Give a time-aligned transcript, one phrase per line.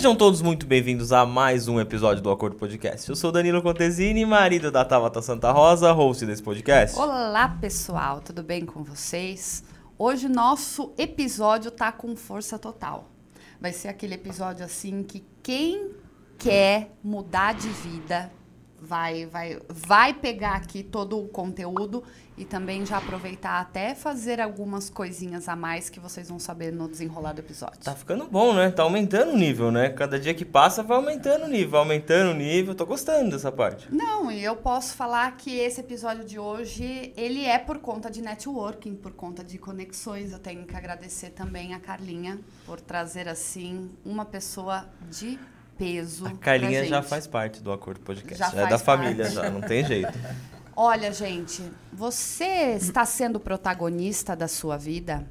[0.00, 3.06] Sejam todos muito bem-vindos a mais um episódio do Acordo Podcast.
[3.06, 6.98] Eu sou Danilo Contesini, marido da Tabata Santa Rosa, host desse podcast.
[6.98, 9.62] Olá, pessoal, tudo bem com vocês?
[9.98, 13.10] Hoje nosso episódio tá com força total.
[13.60, 15.90] Vai ser aquele episódio assim que quem
[16.38, 18.32] quer mudar de vida
[18.80, 22.02] vai vai vai pegar aqui todo o conteúdo
[22.40, 26.88] e também já aproveitar até fazer algumas coisinhas a mais que vocês vão saber no
[26.88, 27.80] desenrolar do episódio.
[27.84, 28.70] Tá ficando bom, né?
[28.70, 29.90] Tá aumentando o nível, né?
[29.90, 32.74] Cada dia que passa vai aumentando o nível, aumentando o nível.
[32.74, 33.94] Tô gostando dessa parte.
[33.94, 38.22] Não, e eu posso falar que esse episódio de hoje, ele é por conta de
[38.22, 40.32] networking, por conta de conexões.
[40.32, 45.38] Eu tenho que agradecer também a Carlinha por trazer assim uma pessoa de
[45.80, 46.26] peso.
[46.26, 48.38] A Carlinha já faz parte do Acordo Podcast.
[48.38, 50.12] Já, já é da família, já, não tem jeito.
[50.76, 55.26] Olha, gente, você está sendo protagonista da sua vida?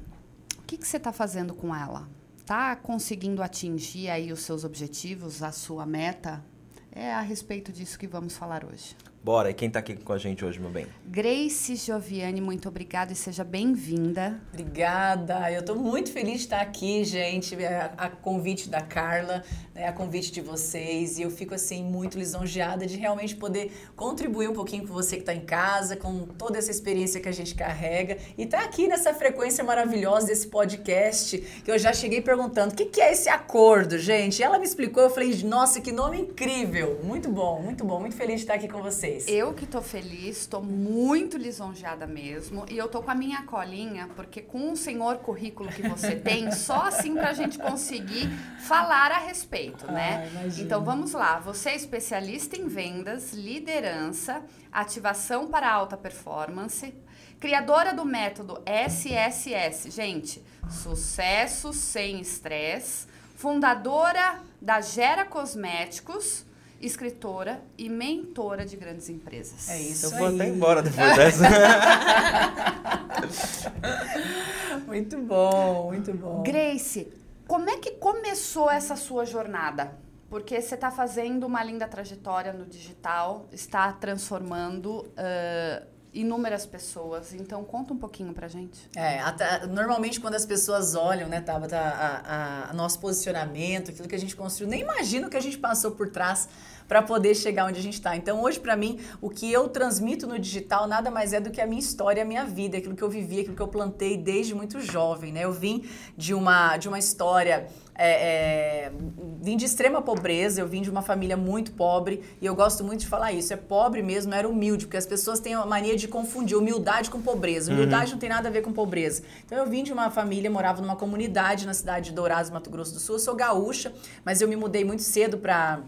[0.58, 2.08] O que, que você está fazendo com ela?
[2.36, 6.44] Está conseguindo atingir aí os seus objetivos, a sua meta?
[6.90, 8.96] É a respeito disso que vamos falar hoje.
[9.22, 10.86] Bora, e quem está aqui com a gente hoje, meu bem?
[11.04, 14.40] Grace Gioviani, muito obrigada e seja bem-vinda.
[14.50, 19.86] Obrigada, eu estou muito feliz de estar aqui, gente, a, a convite da Carla, né,
[19.86, 24.54] a convite de vocês, e eu fico, assim, muito lisonjeada de realmente poder contribuir um
[24.54, 28.16] pouquinho com você que está em casa, com toda essa experiência que a gente carrega,
[28.38, 32.74] e estar tá aqui nessa frequência maravilhosa desse podcast, que eu já cheguei perguntando, o
[32.74, 34.38] que, que é esse acordo, gente?
[34.38, 38.16] E ela me explicou, eu falei, nossa, que nome incrível, muito bom, muito bom, muito
[38.16, 39.28] feliz de estar aqui com vocês vocês.
[39.28, 42.64] Eu que tô feliz, tô muito lisonjeada mesmo.
[42.68, 46.50] E eu tô com a minha colinha, porque com o senhor currículo que você tem,
[46.52, 48.28] só assim pra gente conseguir
[48.60, 50.30] falar a respeito, né?
[50.36, 51.38] Ah, então vamos lá.
[51.40, 56.94] Você é especialista em vendas, liderança, ativação para alta performance,
[57.38, 59.90] criadora do método SSS.
[59.90, 66.44] Gente, sucesso sem estresse, fundadora da Gera Cosméticos
[66.80, 69.68] escritora e mentora de grandes empresas.
[69.68, 70.06] É isso.
[70.06, 70.34] Eu vou aí.
[70.34, 71.44] até embora depois dessa.
[74.86, 76.42] muito bom, muito bom.
[76.42, 77.12] Grace,
[77.46, 79.98] como é que começou essa sua jornada?
[80.28, 85.00] Porque você está fazendo uma linda trajetória no digital, está transformando.
[85.00, 87.32] Uh, inúmeras pessoas.
[87.32, 88.88] Então, conta um pouquinho pra gente.
[88.94, 94.08] É, até, normalmente quando as pessoas olham, né, Tabata, a, a, a, nosso posicionamento, aquilo
[94.08, 96.48] que a gente construiu, nem imagino o que a gente passou por trás
[96.90, 98.16] para poder chegar onde a gente está.
[98.16, 101.60] Então, hoje, para mim, o que eu transmito no digital nada mais é do que
[101.60, 104.56] a minha história, a minha vida, aquilo que eu vivi, aquilo que eu plantei desde
[104.56, 105.44] muito jovem, né?
[105.44, 105.84] Eu vim
[106.16, 108.92] de uma, de uma história é, é,
[109.40, 113.00] vim de extrema pobreza, eu vim de uma família muito pobre e eu gosto muito
[113.00, 113.52] de falar isso.
[113.52, 117.20] É pobre mesmo, era humilde, porque as pessoas têm a mania de confundir humildade com
[117.20, 117.70] pobreza.
[117.70, 117.76] Uhum.
[117.76, 118.12] Humildade uhum.
[118.12, 119.22] não tem nada a ver com pobreza.
[119.46, 122.94] Então eu vim de uma família, morava numa comunidade na cidade de Dourados, Mato Grosso
[122.94, 123.16] do Sul.
[123.16, 123.92] Eu sou gaúcha,
[124.24, 125.80] mas eu me mudei muito cedo para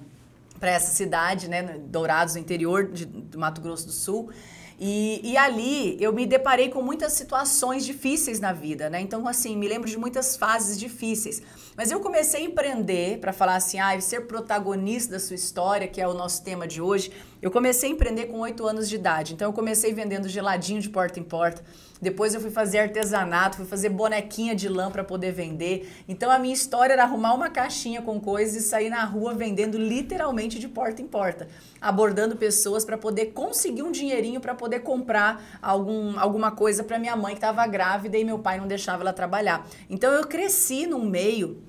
[0.62, 4.30] para essa cidade, né, Dourados, no interior de, do Mato Grosso do Sul.
[4.78, 9.00] E, e, ali eu me deparei com muitas situações difíceis na vida, né?
[9.00, 11.42] Então, assim, me lembro de muitas fases difíceis.
[11.76, 16.00] Mas eu comecei a empreender para falar assim, ah, ser protagonista da sua história, que
[16.00, 17.10] é o nosso tema de hoje.
[17.40, 19.32] Eu comecei a empreender com oito anos de idade.
[19.32, 21.64] Então eu comecei vendendo geladinho de porta em porta.
[22.00, 25.90] Depois eu fui fazer artesanato, fui fazer bonequinha de lã para poder vender.
[26.06, 29.78] Então a minha história era arrumar uma caixinha com coisas e sair na rua vendendo
[29.78, 31.48] literalmente de porta em porta,
[31.80, 37.16] abordando pessoas para poder conseguir um dinheirinho para poder comprar algum, alguma coisa para minha
[37.16, 39.66] mãe que estava grávida e meu pai não deixava ela trabalhar.
[39.88, 41.61] Então eu cresci num meio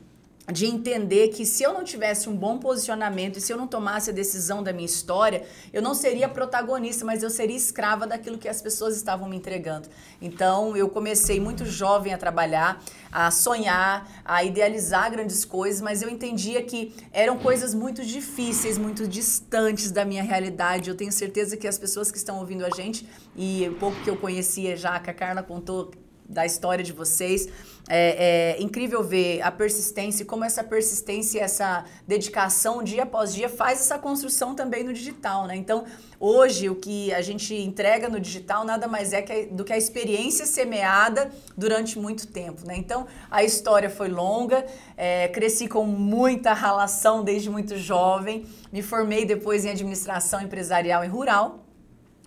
[0.52, 4.10] de entender que se eu não tivesse um bom posicionamento e se eu não tomasse
[4.10, 8.50] a decisão da minha história, eu não seria protagonista, mas eu seria escrava daquilo que
[8.50, 9.88] as pessoas estavam me entregando.
[10.22, 16.10] Então, eu comecei muito jovem a trabalhar, a sonhar, a idealizar grandes coisas, mas eu
[16.10, 20.90] entendia que eram coisas muito difíceis, muito distantes da minha realidade.
[20.90, 24.10] Eu tenho certeza que as pessoas que estão ouvindo a gente e o pouco que
[24.10, 25.92] eu conhecia já, que a Carla contou
[26.28, 27.48] da história de vocês.
[27.90, 33.82] É, é, incrível ver a persistência como essa persistência essa dedicação dia após dia faz
[33.82, 35.58] essa construção também no digital, né?
[35.58, 35.84] Então,
[36.18, 39.78] hoje o que a gente entrega no digital nada mais é que, do que a
[39.78, 42.78] experiência semeada durante muito tempo, né?
[42.78, 44.66] Então, a história foi longa,
[44.96, 51.08] é, cresci com muita relação desde muito jovem, me formei depois em administração empresarial e
[51.10, 51.66] rural,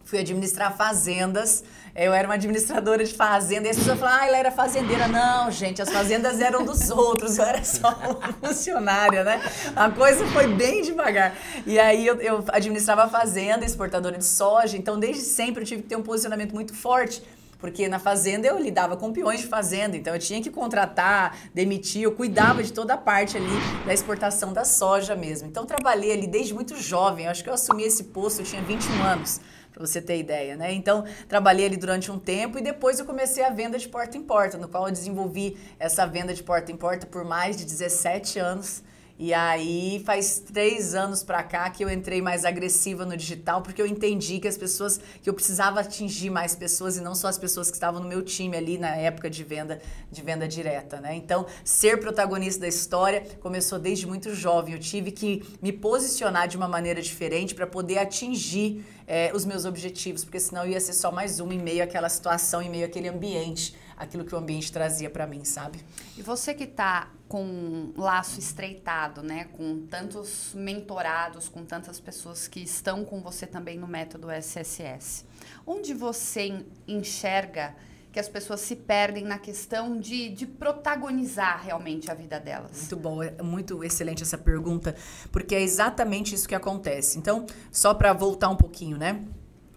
[0.05, 1.65] fui administrar fazendas,
[1.97, 5.09] eu era uma administradora de fazenda e as pessoas falavam, ah, ela era fazendeira.
[5.09, 9.41] Não, gente, as fazendas eram dos outros, eu era só uma funcionária, né?
[9.75, 11.35] A coisa foi bem devagar.
[11.65, 15.83] E aí eu, eu administrava a fazenda, exportadora de soja, então desde sempre eu tive
[15.83, 17.23] que ter um posicionamento muito forte
[17.59, 22.03] Porque na fazenda eu lidava com peões de fazenda, então eu tinha que contratar, demitir,
[22.03, 23.47] eu cuidava de toda a parte ali
[23.87, 25.49] da exportação da soja mesmo.
[25.49, 28.61] Então trabalhei ali desde muito jovem, eu acho que eu assumi esse posto, eu tinha
[28.61, 29.41] 21 anos
[29.77, 30.73] para você ter ideia, né?
[30.73, 34.23] Então, trabalhei ali durante um tempo e depois eu comecei a venda de porta em
[34.23, 38.39] porta, no qual eu desenvolvi essa venda de porta em porta por mais de 17
[38.39, 38.83] anos.
[39.19, 43.81] E aí faz três anos para cá que eu entrei mais agressiva no digital, porque
[43.81, 47.39] eu entendi que as pessoas, que eu precisava atingir mais pessoas e não só as
[47.39, 49.81] pessoas que estavam no meu time ali na época de venda,
[50.13, 51.15] de venda direta, né?
[51.15, 54.75] Então, ser protagonista da história começou desde muito jovem.
[54.75, 59.65] Eu tive que me posicionar de uma maneira diferente para poder atingir é, os meus
[59.65, 62.85] objetivos, porque senão eu ia ser só mais uma em meio àquela situação, em meio
[62.85, 65.81] àquele ambiente, aquilo que o ambiente trazia para mim, sabe?
[66.17, 72.47] E você que está com um laço estreitado, né, com tantos mentorados, com tantas pessoas
[72.47, 75.25] que estão com você também no método SSS,
[75.67, 77.75] onde você enxerga
[78.13, 82.79] que as pessoas se perdem na questão de, de protagonizar realmente a vida delas?
[82.79, 84.97] Muito bom, é muito excelente essa pergunta,
[85.31, 87.19] porque é exatamente isso que acontece.
[87.19, 89.23] Então, só para voltar um pouquinho, né?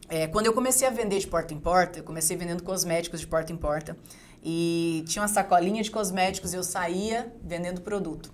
[0.09, 3.27] É, quando eu comecei a vender de porta em porta, eu comecei vendendo cosméticos de
[3.27, 3.95] porta em porta
[4.43, 8.33] e tinha uma sacolinha de cosméticos e eu saía vendendo produto.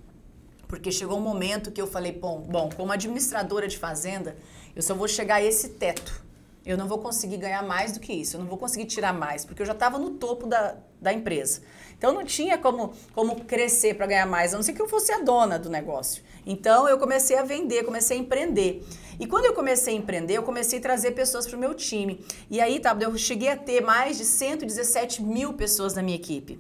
[0.69, 4.37] Porque chegou um momento que eu falei, bom, bom, como administradora de fazenda,
[4.73, 6.23] eu só vou chegar a esse teto.
[6.65, 9.43] Eu não vou conseguir ganhar mais do que isso, eu não vou conseguir tirar mais,
[9.43, 11.61] porque eu já estava no topo da, da empresa.
[11.97, 15.11] Então não tinha como, como crescer para ganhar mais, a não ser que eu fosse
[15.11, 16.23] a dona do negócio.
[16.45, 18.85] Então eu comecei a vender, comecei a empreender.
[19.19, 22.25] E quando eu comecei a empreender, eu comecei a trazer pessoas para o meu time.
[22.49, 26.59] E aí, tá, eu cheguei a ter mais de 117 mil pessoas na minha equipe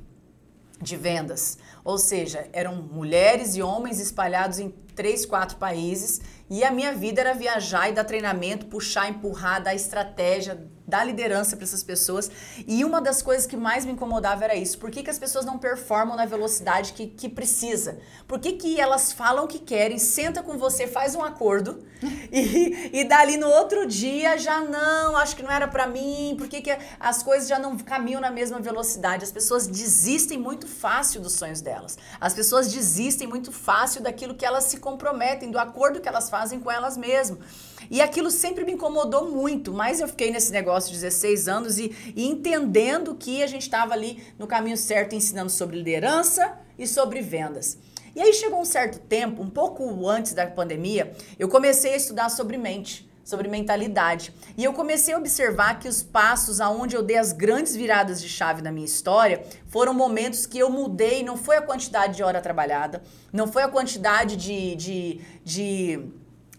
[0.81, 1.57] de vendas.
[1.83, 7.21] Ou seja, eram mulheres e homens espalhados em três, quatro países e a minha vida
[7.21, 12.29] era viajar e dar treinamento, puxar, empurrar, dar estratégia, dar liderança para essas pessoas.
[12.67, 14.77] E uma das coisas que mais me incomodava era isso.
[14.77, 17.97] Por que, que as pessoas não performam na velocidade que, que precisa?
[18.27, 21.83] Por que, que elas falam que querem, senta com você, faz um acordo
[22.31, 26.47] e, e dali no outro dia já não, acho que não era para mim, por
[26.47, 29.23] que, que as coisas já não caminham na mesma velocidade?
[29.23, 31.97] As pessoas desistem muito fácil dos sonhos delas.
[32.19, 36.59] As pessoas desistem muito fácil daquilo que elas se comprometem, do acordo que elas fazem
[36.59, 37.39] com elas mesmas.
[37.89, 41.95] E aquilo sempre me incomodou muito, mas eu fiquei nesse negócio de 16 anos e,
[42.15, 47.21] e entendendo que a gente estava ali no caminho certo, ensinando sobre liderança e sobre
[47.21, 47.77] vendas.
[48.15, 52.29] E aí chegou um certo tempo, um pouco antes da pandemia, eu comecei a estudar
[52.29, 54.31] sobre mente sobre mentalidade.
[54.55, 58.29] E eu comecei a observar que os passos aonde eu dei as grandes viradas de
[58.29, 62.39] chave na minha história foram momentos que eu mudei, não foi a quantidade de hora
[62.39, 63.01] trabalhada,
[63.33, 66.07] não foi a quantidade de, de, de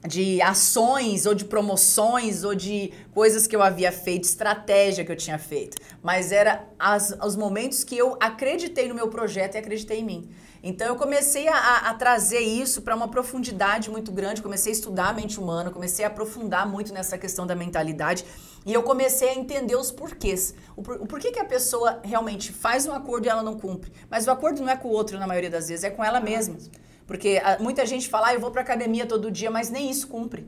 [0.07, 5.17] de ações ou de promoções ou de coisas que eu havia feito, estratégia que eu
[5.17, 10.01] tinha feito, mas era as, os momentos que eu acreditei no meu projeto e acreditei
[10.01, 10.31] em mim.
[10.63, 15.11] Então eu comecei a, a trazer isso para uma profundidade muito grande, comecei a estudar
[15.11, 18.25] a mente humana, comecei a aprofundar muito nessa questão da mentalidade
[18.65, 20.55] e eu comecei a entender os porquês.
[20.75, 23.93] O, por, o porquê que a pessoa realmente faz um acordo e ela não cumpre.
[24.11, 26.19] Mas o acordo não é com o outro na maioria das vezes, é com ela
[26.19, 26.57] mesma.
[27.07, 30.09] Porque a, muita gente fala, ah, eu vou para academia todo dia, mas nem isso
[30.09, 30.47] cumpre.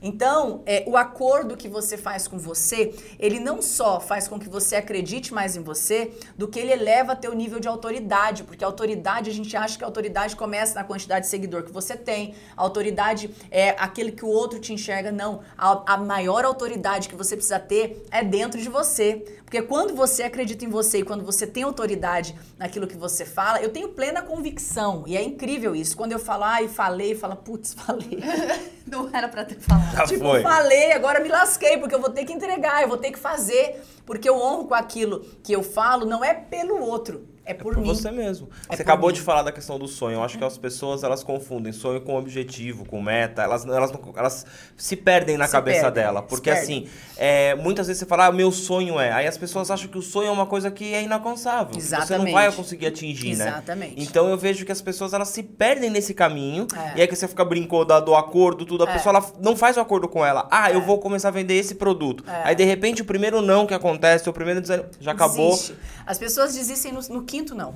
[0.00, 4.48] Então, é, o acordo que você faz com você, ele não só faz com que
[4.48, 9.28] você acredite mais em você, do que ele eleva teu nível de autoridade, porque autoridade,
[9.28, 12.62] a gente acha que a autoridade começa na quantidade de seguidor que você tem, a
[12.62, 15.40] autoridade é aquele que o outro te enxerga, não.
[15.56, 19.24] A, a maior autoridade que você precisa ter é dentro de você.
[19.44, 23.62] Porque quando você acredita em você e quando você tem autoridade naquilo que você fala,
[23.62, 25.96] eu tenho plena convicção, e é incrível isso.
[25.96, 28.18] Quando eu falo, ai, falei, fala, putz, falei.
[28.86, 29.87] Não era para ter falado.
[29.92, 30.42] Já tipo, foi.
[30.42, 33.82] falei, agora me lasquei, porque eu vou ter que entregar, eu vou ter que fazer,
[34.04, 37.74] porque eu honro com aquilo que eu falo, não é pelo outro, é por, É
[37.74, 37.86] por mim.
[37.88, 38.48] você mesmo.
[38.68, 39.14] É você acabou mim.
[39.14, 40.16] de falar da questão do sonho.
[40.16, 43.42] Eu acho que as pessoas elas confundem sonho com objetivo, com meta.
[43.42, 46.22] Elas, elas, elas se perdem na Se cabeça perdem, dela.
[46.22, 46.86] Porque assim,
[47.16, 49.12] é, muitas vezes você fala, ah, meu sonho é.
[49.12, 51.74] Aí as pessoas acham que o sonho é uma coisa que é inalcançável.
[51.74, 52.32] que Você não Exatamente.
[52.34, 53.48] vai conseguir atingir, né?
[53.48, 53.94] Exatamente.
[54.02, 56.66] Então eu vejo que as pessoas elas se perdem nesse caminho.
[56.76, 56.98] É.
[56.98, 57.68] E aí que você fica brincando
[58.02, 58.84] do acordo, tudo.
[58.84, 58.92] A É.
[58.94, 60.48] pessoa ela não faz o acordo com ela.
[60.50, 62.24] Ah, eu vou começar a vender esse produto.
[62.26, 62.42] É.
[62.48, 64.62] Aí de repente o primeiro não que acontece, o primeiro
[65.00, 65.50] já acabou.
[65.50, 65.74] Desiste.
[66.06, 67.74] As pessoas desistem no, no quinto não.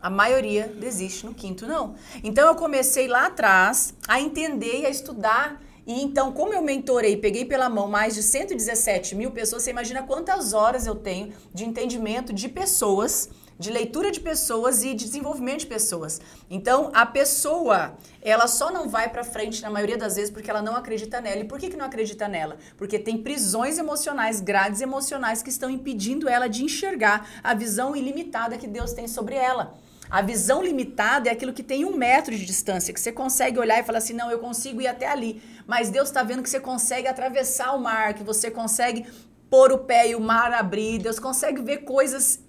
[0.00, 1.94] A maioria desiste no quinto não.
[2.24, 5.62] Então eu comecei lá atrás a entender e a estudar.
[5.86, 10.02] E então, como eu mentorei, peguei pela mão mais de 117 mil pessoas, você imagina
[10.02, 13.28] quantas horas eu tenho de entendimento de pessoas
[13.60, 16.18] de leitura de pessoas e de desenvolvimento de pessoas.
[16.48, 20.62] Então, a pessoa, ela só não vai para frente na maioria das vezes porque ela
[20.62, 21.42] não acredita nela.
[21.42, 22.56] E por que, que não acredita nela?
[22.78, 28.56] Porque tem prisões emocionais, grades emocionais que estão impedindo ela de enxergar a visão ilimitada
[28.56, 29.74] que Deus tem sobre ela.
[30.10, 33.78] A visão limitada é aquilo que tem um metro de distância, que você consegue olhar
[33.78, 35.42] e falar assim: não, eu consigo ir até ali.
[35.66, 39.06] Mas Deus está vendo que você consegue atravessar o mar, que você consegue
[39.50, 40.98] pôr o pé e o mar abrir.
[40.98, 42.40] Deus consegue ver coisas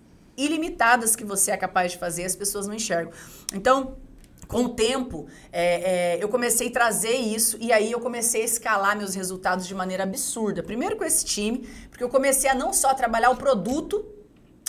[0.46, 3.12] ilimitadas que você é capaz de fazer, as pessoas não enxergam.
[3.54, 3.98] Então,
[4.48, 8.46] com o tempo, é, é, eu comecei a trazer isso e aí eu comecei a
[8.46, 10.62] escalar meus resultados de maneira absurda.
[10.62, 14.06] Primeiro com esse time, porque eu comecei a não só trabalhar o produto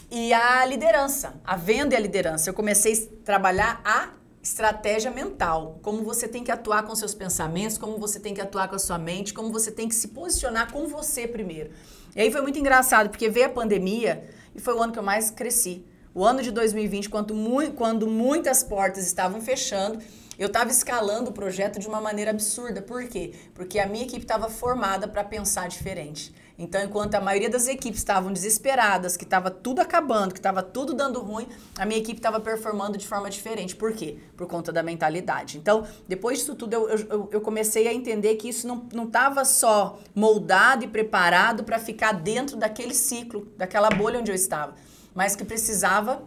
[0.08, 2.48] e a liderança, a venda e a liderança.
[2.48, 4.10] Eu comecei a trabalhar a
[4.40, 8.68] estratégia mental, como você tem que atuar com seus pensamentos, como você tem que atuar
[8.68, 11.70] com a sua mente, como você tem que se posicionar com você primeiro.
[12.14, 15.02] E aí foi muito engraçado, porque veio a pandemia e foi o ano que eu
[15.02, 15.84] mais cresci.
[16.14, 19.98] O ano de 2020, quando, mu quando muitas portas estavam fechando,
[20.38, 22.82] eu estava escalando o projeto de uma maneira absurda.
[22.82, 23.32] Por quê?
[23.54, 26.34] Porque a minha equipe estava formada para pensar diferente.
[26.58, 30.94] Então, enquanto a maioria das equipes estavam desesperadas, que estava tudo acabando, que estava tudo
[30.94, 31.46] dando ruim,
[31.78, 33.74] a minha equipe estava performando de forma diferente.
[33.74, 34.18] Por quê?
[34.36, 35.58] Por conta da mentalidade.
[35.58, 39.98] Então, depois disso tudo, eu, eu, eu comecei a entender que isso não estava só
[40.14, 44.74] moldado e preparado para ficar dentro daquele ciclo, daquela bolha onde eu estava,
[45.14, 46.22] mas que precisava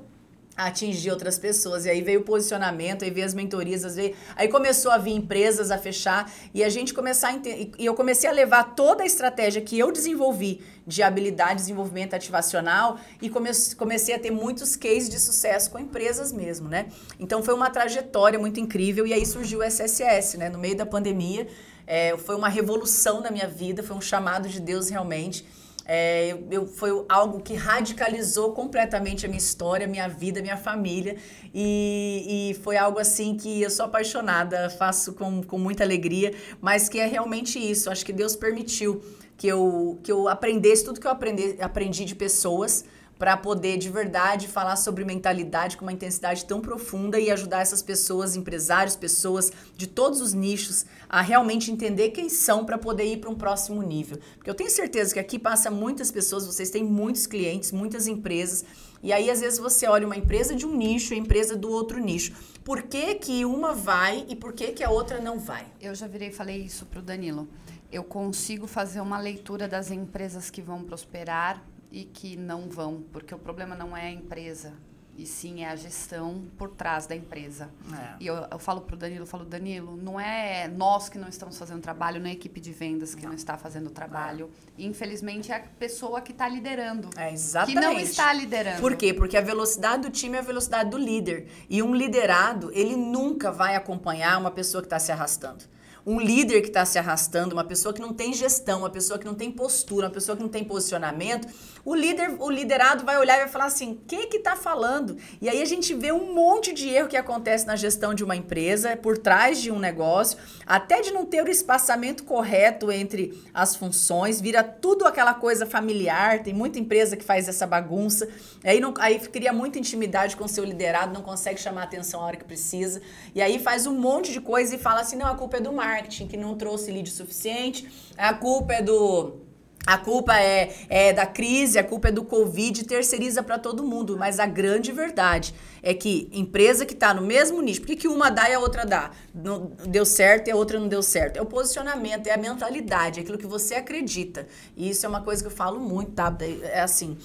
[0.56, 1.86] atingir outras pessoas.
[1.86, 4.16] E aí veio o posicionamento, aí veio as mentorias, veio...
[4.36, 7.94] aí começou a vir empresas a fechar e a gente começar a entender, e eu
[7.94, 14.16] comecei a levar toda a estratégia que eu desenvolvi de habilidade, desenvolvimento ativacional e comecei
[14.16, 16.88] a ter muitos cases de sucesso com empresas mesmo, né?
[17.20, 20.48] Então foi uma trajetória muito incrível e aí surgiu o SSS, né?
[20.48, 21.48] No meio da pandemia,
[21.88, 25.46] é, foi uma revolução na minha vida, foi um chamado de Deus realmente.
[25.88, 31.16] É, eu, eu, foi algo que radicalizou completamente a minha história, minha vida, minha família.
[31.54, 36.90] E, e foi algo assim que eu sou apaixonada, faço com, com muita alegria, mas
[36.90, 37.90] que é realmente isso.
[37.90, 39.02] Acho que Deus permitiu
[39.38, 42.86] que eu, que eu aprendesse tudo que eu aprendi, aprendi de pessoas
[43.18, 47.82] para poder de verdade falar sobre mentalidade com uma intensidade tão profunda e ajudar essas
[47.82, 53.18] pessoas, empresários, pessoas de todos os nichos a realmente entender quem são para poder ir
[53.18, 54.20] para um próximo nível.
[54.36, 58.66] Porque eu tenho certeza que aqui passa muitas pessoas, vocês têm muitos clientes, muitas empresas,
[59.02, 61.70] e aí às vezes você olha uma empresa de um nicho e a empresa do
[61.70, 62.34] outro nicho.
[62.64, 65.66] Por que, que uma vai e por que, que a outra não vai?
[65.80, 67.48] Eu já virei e falei isso para o Danilo.
[67.92, 71.64] Eu consigo fazer uma leitura das empresas que vão prosperar
[71.96, 74.74] e que não vão, porque o problema não é a empresa,
[75.18, 77.70] e sim é a gestão por trás da empresa.
[77.90, 78.16] É.
[78.20, 81.30] E eu, eu falo para o Danilo, eu falo, Danilo, não é nós que não
[81.30, 84.52] estamos fazendo trabalho, não é a equipe de vendas que não, não está fazendo trabalho.
[84.78, 84.84] É.
[84.84, 87.10] Infelizmente, é a pessoa que está liderando.
[87.16, 87.80] É, exatamente.
[87.80, 88.82] Que não está liderando.
[88.82, 89.14] Por quê?
[89.14, 91.48] Porque a velocidade do time é a velocidade do líder.
[91.70, 95.64] E um liderado, ele nunca vai acompanhar uma pessoa que está se arrastando
[96.06, 99.26] um líder que está se arrastando, uma pessoa que não tem gestão, uma pessoa que
[99.26, 101.48] não tem postura, uma pessoa que não tem posicionamento,
[101.84, 105.18] o líder, o liderado vai olhar e vai falar assim: "O que que tá falando?".
[105.42, 108.36] E aí a gente vê um monte de erro que acontece na gestão de uma
[108.36, 113.76] empresa, por trás de um negócio, até de não ter o espaçamento correto entre as
[113.76, 116.44] funções, vira tudo aquela coisa familiar.
[116.44, 118.28] Tem muita empresa que faz essa bagunça.
[118.64, 122.26] Aí não, aí cria muita intimidade com o seu liderado, não consegue chamar atenção a
[122.26, 123.02] hora que precisa.
[123.34, 125.72] E aí faz um monte de coisa e fala assim: "Não, a culpa é do
[125.72, 127.88] mar marketing que não trouxe lead suficiente,
[128.18, 129.46] a culpa é do
[129.88, 134.18] a culpa é, é, da crise, a culpa é do Covid, terceiriza para todo mundo.
[134.18, 138.08] Mas a grande verdade é que empresa que está no mesmo nicho, por que, que
[138.08, 139.12] uma dá e a outra dá?
[139.32, 141.38] Não deu certo e a outra não deu certo.
[141.38, 144.48] É o posicionamento, é a mentalidade, é aquilo que você acredita.
[144.76, 146.36] E isso é uma coisa que eu falo muito, tá?
[146.64, 147.16] É assim,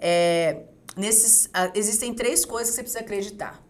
[0.00, 0.62] é,
[0.96, 3.62] nesses, existem três coisas que você precisa acreditar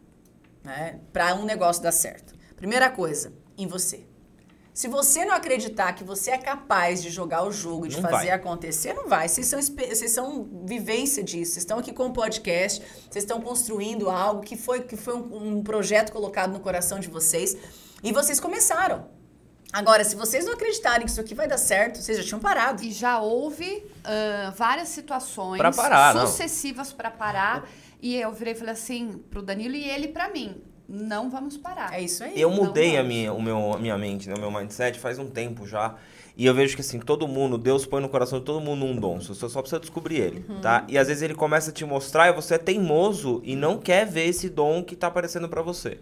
[0.65, 2.35] né, para um negócio dar certo.
[2.57, 4.08] Primeira coisa, em você.
[4.79, 8.27] Se você não acreditar que você é capaz de jogar o jogo, de não fazer
[8.27, 8.31] vai.
[8.31, 9.29] acontecer, não vai.
[9.29, 11.55] Vocês são, vocês são vivência disso.
[11.55, 12.81] Vocês estão aqui com o podcast,
[13.11, 17.09] vocês estão construindo algo que foi, que foi um, um projeto colocado no coração de
[17.09, 17.57] vocês
[18.05, 19.09] e vocês começaram.
[19.73, 22.81] Agora, se vocês não acreditarem que isso aqui vai dar certo, vocês já tinham parado.
[22.85, 27.69] E já houve uh, várias situações pra parar, sucessivas para parar.
[28.01, 31.93] E eu virei e falei assim pro Danilo e ele para mim não vamos parar.
[31.93, 32.41] É isso aí.
[32.41, 35.27] Eu mudei a minha, o meu, a minha mente, né, o meu mindset faz um
[35.27, 35.97] tempo já.
[36.37, 38.97] E eu vejo que assim, todo mundo, Deus põe no coração de todo mundo um
[38.97, 39.21] dom.
[39.21, 40.61] Você só precisa descobrir ele, uhum.
[40.61, 40.85] tá?
[40.89, 44.07] E às vezes ele começa a te mostrar e você é teimoso e não quer
[44.07, 45.99] ver esse dom que tá aparecendo para você.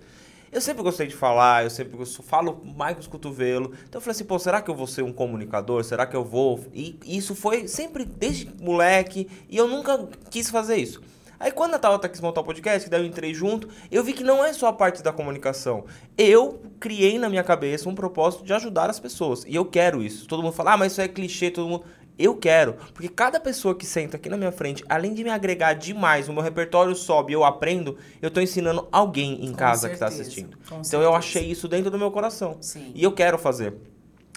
[0.52, 3.70] Eu sempre gostei de falar, eu sempre falo mais com os cotovelos.
[3.88, 5.82] Então eu falei assim, pô, será que eu vou ser um comunicador?
[5.82, 6.64] Será que eu vou?
[6.72, 11.02] E isso foi sempre desde moleque e eu nunca quis fazer isso.
[11.38, 14.12] Aí quando a Tabata quis montar o podcast, que daí eu entrei junto, eu vi
[14.12, 15.84] que não é só a parte da comunicação.
[16.16, 19.44] Eu criei na minha cabeça um propósito de ajudar as pessoas.
[19.46, 20.26] E eu quero isso.
[20.26, 21.84] Todo mundo fala, ah, mas isso é clichê, todo mundo.
[22.18, 25.74] Eu quero, porque cada pessoa que senta aqui na minha frente, além de me agregar
[25.74, 29.98] demais, o meu repertório sobe, eu aprendo, eu tô ensinando alguém em Com casa que
[29.98, 30.56] tá certeza, assistindo.
[30.66, 31.16] com Então eu certeza.
[31.18, 32.56] achei isso dentro do meu coração.
[32.62, 32.90] Sim.
[32.94, 33.74] E eu quero fazer.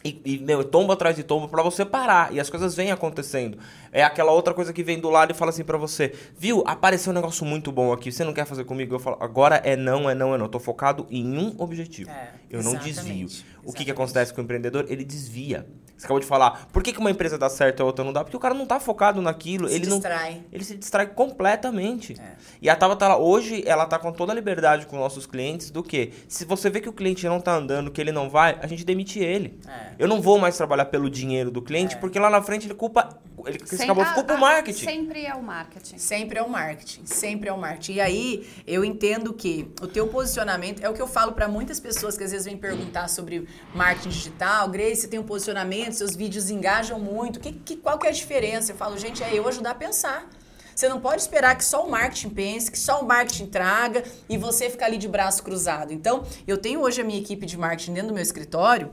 [0.04, 2.34] E, e meu, tombo atrás de tombo pra você parar.
[2.34, 3.58] E as coisas vêm acontecendo.
[3.92, 7.12] É aquela outra coisa que vem do lado e fala assim pra você: Viu, apareceu
[7.12, 8.12] um negócio muito bom aqui.
[8.12, 8.96] Você não quer fazer comigo?
[8.96, 10.46] Eu falo: Agora é não, é não, é não.
[10.46, 12.10] Eu tô focado em um objetivo.
[12.10, 13.28] É, eu não desvio.
[13.64, 14.86] O que, que acontece com o empreendedor?
[14.88, 15.68] Ele desvia.
[16.00, 16.68] Você acabou de falar.
[16.72, 18.24] Por que, que uma empresa dá certo e a outra não dá?
[18.24, 19.68] Porque o cara não tá focado naquilo.
[19.68, 20.42] Se ele não distrai.
[20.52, 22.16] ele se distrai completamente.
[22.20, 22.36] É.
[22.62, 25.84] E a Tabata, ela- hoje, ela tá com toda a liberdade com nossos clientes do
[25.84, 26.12] que?
[26.28, 28.86] Se você vê que o cliente não tá andando, que ele não vai, a gente
[28.86, 29.60] demite ele.
[29.68, 29.94] É.
[30.00, 33.10] Eu não vou mais trabalhar pelo dinheiro do cliente, porque lá na frente ele culpa.
[33.46, 34.86] Ele Sem- acabou a- culpa o a- marketing.
[34.86, 35.98] Sempre é o marketing.
[35.98, 37.94] Sempre é o marketing, sempre é o marketing.
[37.94, 41.80] E aí, eu entendo que o teu posicionamento é o que eu falo para muitas
[41.80, 44.68] pessoas que às vezes vêm perguntar sobre marketing digital.
[44.70, 47.40] Grace, você tem um posicionamento, seus vídeos engajam muito.
[47.40, 48.72] Que, que, qual que é a diferença?
[48.72, 50.30] Eu falo, gente, é eu ajudar a pensar.
[50.76, 54.38] Você não pode esperar que só o marketing pense, que só o marketing traga e
[54.38, 55.92] você ficar ali de braço cruzado.
[55.92, 58.90] Então, eu tenho hoje a minha equipe de marketing dentro do meu escritório.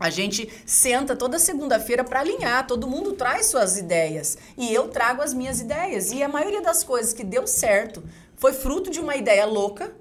[0.00, 5.22] A gente senta toda segunda-feira para alinhar, todo mundo traz suas ideias e eu trago
[5.22, 6.10] as minhas ideias.
[6.10, 8.02] E a maioria das coisas que deu certo
[8.34, 9.92] foi fruto de uma ideia louca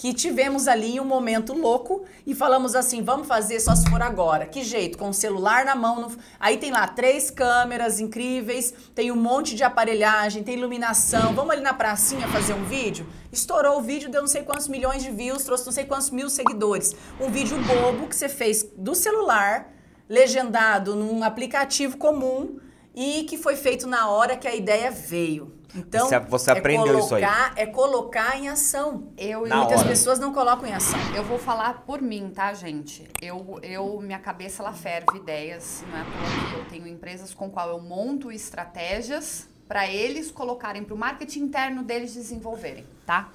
[0.00, 4.46] que tivemos ali um momento louco e falamos assim, vamos fazer só se for agora.
[4.46, 4.96] Que jeito?
[4.96, 6.00] Com o celular na mão.
[6.00, 11.34] no- Aí tem lá três câmeras incríveis, tem um monte de aparelhagem, tem iluminação.
[11.34, 13.06] Vamos ali na pracinha fazer um vídeo?
[13.30, 16.30] Estourou o vídeo, deu não sei quantos milhões de views, trouxe não sei quantos mil
[16.30, 16.96] seguidores.
[17.20, 19.70] Um vídeo bobo que você fez do celular,
[20.08, 22.58] legendado num aplicativo comum
[22.94, 25.59] e que foi feito na hora que a ideia veio.
[25.74, 27.22] Então, Você- você aprendeu isso aí.
[27.22, 29.12] colocar- É colocar em ação.
[29.16, 29.88] Eu, Na Muitas hora.
[29.88, 30.98] pessoas não colocam em ação.
[31.14, 33.08] Eu vou falar por mim, tá, gente?
[33.22, 37.32] Eu, eu minha cabeça ela ferve ideias, não é à toa que eu tenho empresas
[37.32, 43.30] com qual eu monto estratégias para eles colocarem para o marketing interno deles desenvolverem, tá?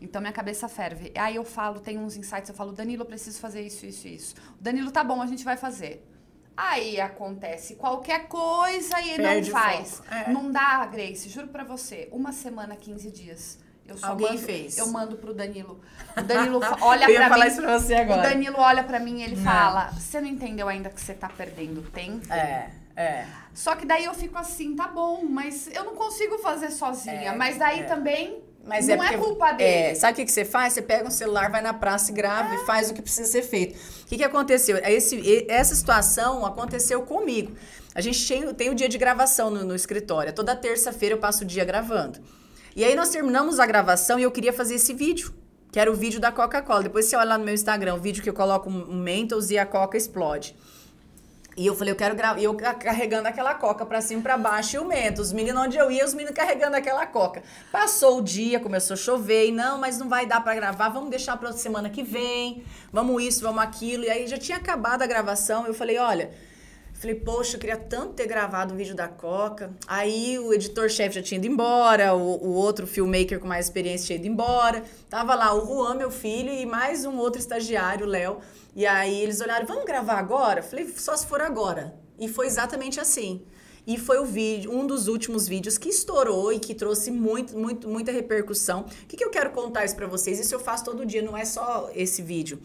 [0.00, 1.12] Então minha cabeça ferve.
[1.16, 4.34] Aí eu falo, tem uns insights, eu falo, Danilo, eu preciso fazer isso, isso, isso.
[4.58, 6.06] O Danilo, tá bom, a gente vai fazer.
[6.56, 10.02] Aí acontece qualquer coisa e Perde não o faz.
[10.10, 10.30] É.
[10.30, 13.58] Não dá, Grace, juro pra você, uma semana, 15 dias.
[13.86, 14.78] Eu só Alguém mando, fez.
[14.78, 15.80] Eu mando pro Danilo.
[16.16, 17.50] O Danilo olha Eu ia pra falar mim.
[17.50, 18.22] isso pra você O agora.
[18.22, 19.42] Danilo olha pra mim e ele Não.
[19.42, 22.32] fala: Você não entendeu ainda que você tá perdendo tempo?
[22.32, 23.26] É, é.
[23.52, 27.30] Só que daí eu fico assim, tá bom, mas eu não consigo fazer sozinha.
[27.32, 27.82] É, mas daí é.
[27.84, 29.70] também Mas não é, é, porque- culpa dele.
[29.70, 30.72] É, sabe o que, que você faz?
[30.74, 33.42] Você pega um celular, vai na praça e grava e faz o que precisa ser
[33.42, 33.76] feito.
[34.02, 34.76] O que, que aconteceu?
[34.78, 37.52] Esse, e- essa situação aconteceu comigo.
[37.94, 40.32] A gente tem, tem o dia de gravação no, no escritório.
[40.32, 42.20] Toda terça-feira eu passo o dia gravando.
[42.76, 45.34] E aí nós terminamos a gravação e eu queria fazer esse vídeo.
[45.72, 46.82] Que era o vídeo da Coca-Cola.
[46.82, 49.58] Depois você olha lá no meu Instagram, o vídeo que eu coloco um Mentos e
[49.58, 50.56] a Coca explode.
[51.56, 52.38] E eu falei, eu quero gravar.
[52.40, 55.20] E eu ca- carregando aquela coca pra cima pra baixo e o mento.
[55.20, 57.42] Os meninos, onde eu ia, os meninos carregando aquela coca.
[57.72, 59.48] Passou o dia, começou a chover.
[59.48, 60.88] E não, mas não vai dar pra gravar.
[60.88, 62.62] Vamos deixar pra semana que vem.
[62.92, 64.04] Vamos isso, vamos aquilo.
[64.04, 65.66] E aí já tinha acabado a gravação.
[65.66, 66.30] Eu falei, olha.
[67.00, 69.74] Falei, poxa, eu queria tanto ter gravado o vídeo da Coca.
[69.86, 74.18] Aí o editor-chefe já tinha ido embora, o, o outro filmmaker com mais experiência tinha
[74.18, 74.84] ido embora.
[75.08, 78.40] Tava lá o Juan, meu filho, e mais um outro estagiário, Léo.
[78.76, 80.62] E aí eles olharam, vamos gravar agora?
[80.62, 81.94] Falei, só se for agora.
[82.18, 83.40] E foi exatamente assim.
[83.86, 87.88] E foi o vídeo, um dos últimos vídeos que estourou e que trouxe muito, muito,
[87.88, 88.82] muita repercussão.
[88.82, 90.38] O que, que eu quero contar isso pra vocês?
[90.38, 92.60] Isso eu faço todo dia, não é só esse vídeo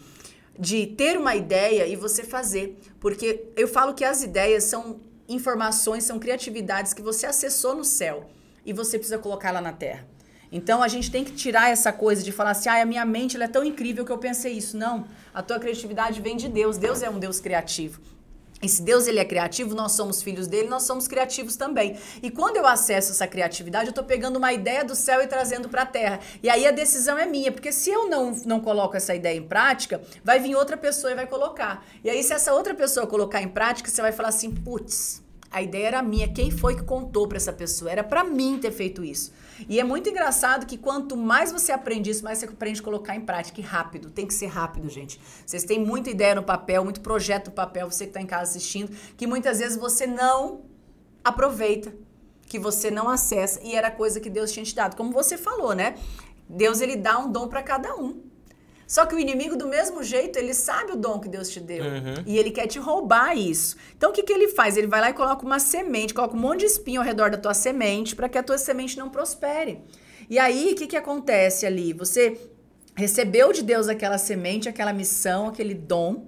[0.57, 2.79] de ter uma ideia e você fazer.
[2.99, 8.29] Porque eu falo que as ideias são informações, são criatividades que você acessou no céu
[8.65, 10.07] e você precisa colocar lá na terra.
[10.51, 13.41] Então a gente tem que tirar essa coisa de falar assim, ah, a minha mente
[13.41, 14.77] é tão incrível que eu pensei isso.
[14.77, 16.77] Não, a tua criatividade vem de Deus.
[16.77, 17.99] Deus é um Deus criativo.
[18.61, 21.97] E se Deus ele é criativo, nós somos filhos dele, nós somos criativos também.
[22.23, 25.67] E quando eu acesso essa criatividade, eu estou pegando uma ideia do céu e trazendo
[25.67, 26.19] para a terra.
[26.41, 29.43] E aí a decisão é minha, porque se eu não, não coloco essa ideia em
[29.43, 31.85] prática, vai vir outra pessoa e vai colocar.
[32.03, 35.61] E aí se essa outra pessoa colocar em prática, você vai falar assim, putz, a
[35.61, 36.27] ideia era minha.
[36.27, 37.91] Quem foi que contou para essa pessoa?
[37.91, 39.31] Era para mim ter feito isso.
[39.67, 43.15] E é muito engraçado que quanto mais você aprende isso, mais você aprende a colocar
[43.15, 43.59] em prática.
[43.59, 44.09] E rápido.
[44.09, 45.19] Tem que ser rápido, gente.
[45.45, 48.51] Vocês têm muita ideia no papel, muito projeto no papel, você que está em casa
[48.51, 50.61] assistindo, que muitas vezes você não
[51.23, 51.93] aproveita,
[52.47, 53.59] que você não acessa.
[53.63, 54.95] E era coisa que Deus tinha te dado.
[54.95, 55.95] Como você falou, né?
[56.47, 58.34] Deus, ele dá um dom para cada um.
[58.87, 61.83] Só que o inimigo, do mesmo jeito, ele sabe o dom que Deus te deu.
[61.83, 62.23] Uhum.
[62.25, 63.75] E ele quer te roubar isso.
[63.97, 64.77] Então, o que, que ele faz?
[64.77, 67.37] Ele vai lá e coloca uma semente, coloca um monte de espinho ao redor da
[67.37, 69.81] tua semente para que a tua semente não prospere.
[70.29, 71.93] E aí, o que, que acontece ali?
[71.93, 72.37] Você
[72.95, 76.27] recebeu de Deus aquela semente, aquela missão, aquele dom.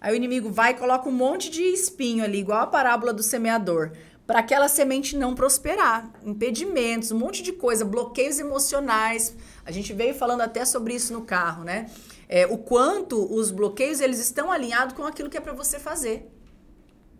[0.00, 3.22] Aí o inimigo vai e coloca um monte de espinho ali, igual a parábola do
[3.22, 3.92] semeador,
[4.26, 6.10] para aquela semente não prosperar.
[6.22, 9.34] Impedimentos, um monte de coisa, bloqueios emocionais.
[9.64, 11.90] A gente veio falando até sobre isso no carro, né?
[12.28, 16.30] É, o quanto os bloqueios eles estão alinhados com aquilo que é para você fazer.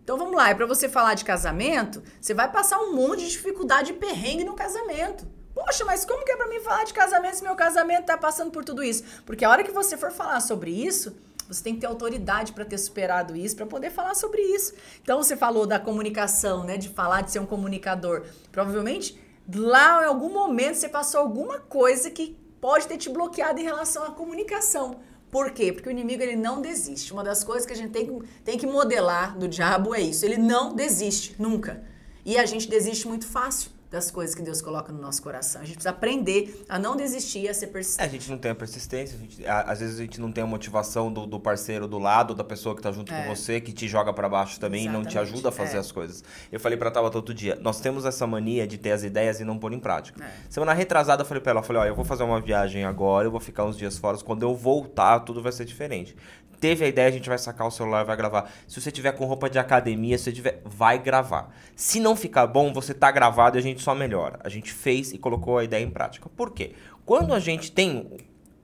[0.02, 3.30] Então vamos lá, é para você falar de casamento, você vai passar um monte de
[3.30, 5.26] dificuldade e perrengue no casamento.
[5.54, 8.50] Poxa, mas como que é para mim falar de casamento se meu casamento tá passando
[8.50, 9.02] por tudo isso?
[9.24, 11.16] Porque a hora que você for falar sobre isso,
[11.48, 14.74] você tem que ter autoridade para ter superado isso, para poder falar sobre isso.
[15.02, 18.24] Então você falou da comunicação, né, de falar de ser um comunicador.
[18.50, 19.18] Provavelmente
[19.52, 24.04] lá em algum momento você passou alguma coisa que pode ter te bloqueado em relação
[24.04, 25.00] à comunicação.
[25.30, 25.72] Por quê?
[25.72, 27.12] Porque o inimigo ele não desiste.
[27.12, 30.24] Uma das coisas que a gente tem, tem que modelar do diabo é isso.
[30.24, 31.84] Ele não desiste, nunca.
[32.24, 35.62] E a gente desiste muito fácil das coisas que Deus coloca no nosso coração.
[35.62, 38.02] A gente precisa aprender a não desistir, a ser persistente.
[38.02, 40.32] É, a gente não tem a persistência, a gente, a, às vezes a gente não
[40.32, 43.22] tem a motivação do, do parceiro do lado, da pessoa que está junto é.
[43.22, 45.00] com você, que te joga para baixo também Exatamente.
[45.00, 45.80] e não te ajuda a fazer é.
[45.80, 46.24] as coisas.
[46.50, 49.44] Eu falei para Tabata outro dia, nós temos essa mania de ter as ideias e
[49.44, 50.24] não pôr em prática.
[50.24, 50.30] É.
[50.50, 53.28] Semana retrasada eu falei para ela, eu falei, ó, eu vou fazer uma viagem agora,
[53.28, 56.16] eu vou ficar uns dias fora, quando eu voltar tudo vai ser diferente
[56.60, 58.50] teve a ideia, a gente vai sacar o celular e vai gravar.
[58.66, 61.54] Se você tiver com roupa de academia, se você tiver, vai gravar.
[61.76, 64.38] Se não ficar bom, você tá gravado e a gente só melhora.
[64.42, 66.28] A gente fez e colocou a ideia em prática.
[66.28, 66.72] Por quê?
[67.04, 68.10] Quando a gente tem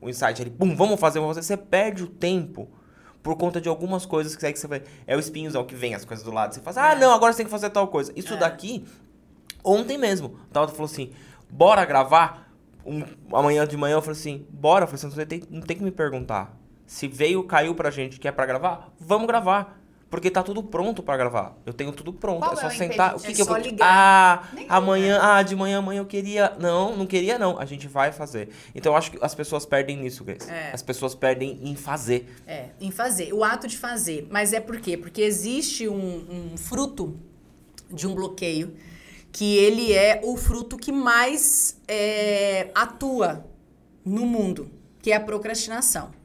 [0.01, 2.69] o insight ali, pum, vamos fazer, vamos fazer, você perde o tempo
[3.23, 4.83] por conta de algumas coisas que, você vai.
[5.07, 6.55] É o espinhozão que vem as coisas do lado.
[6.55, 6.95] Você faz, ah, é.
[6.95, 8.13] não, agora você tem que fazer tal coisa.
[8.17, 8.37] Isso é.
[8.37, 8.85] daqui,
[9.63, 11.11] ontem mesmo, o Tauta falou assim:
[11.51, 12.49] bora gravar.
[12.85, 14.85] Um, amanhã de manhã eu falei assim: bora.
[14.85, 16.59] Eu falei assim, você tem, não tem que me perguntar.
[16.91, 19.81] Se veio, caiu pra gente que é pra gravar, vamos gravar.
[20.11, 21.57] Porque tá tudo pronto para gravar.
[21.65, 22.41] Eu tenho tudo pronto.
[22.41, 23.15] Qual é só é sentar.
[23.15, 23.57] O que, é que eu vou.
[23.59, 23.89] Ligar.
[23.89, 25.15] Ah, Nem amanhã.
[25.15, 25.37] Ligar.
[25.37, 26.57] Ah, de manhã, amanhã eu queria.
[26.59, 27.61] Não, não queria, não.
[27.61, 28.49] A gente vai fazer.
[28.75, 30.51] Então eu acho que as pessoas perdem nisso, Grace.
[30.51, 30.73] É.
[30.73, 32.29] As pessoas perdem em fazer.
[32.45, 33.33] É, em fazer.
[33.33, 34.27] O ato de fazer.
[34.29, 34.97] Mas é por quê?
[34.97, 37.17] Porque existe um, um fruto
[37.89, 38.75] de um bloqueio
[39.31, 43.47] que ele é o fruto que mais é, atua
[44.05, 46.19] no mundo, que é a procrastinação.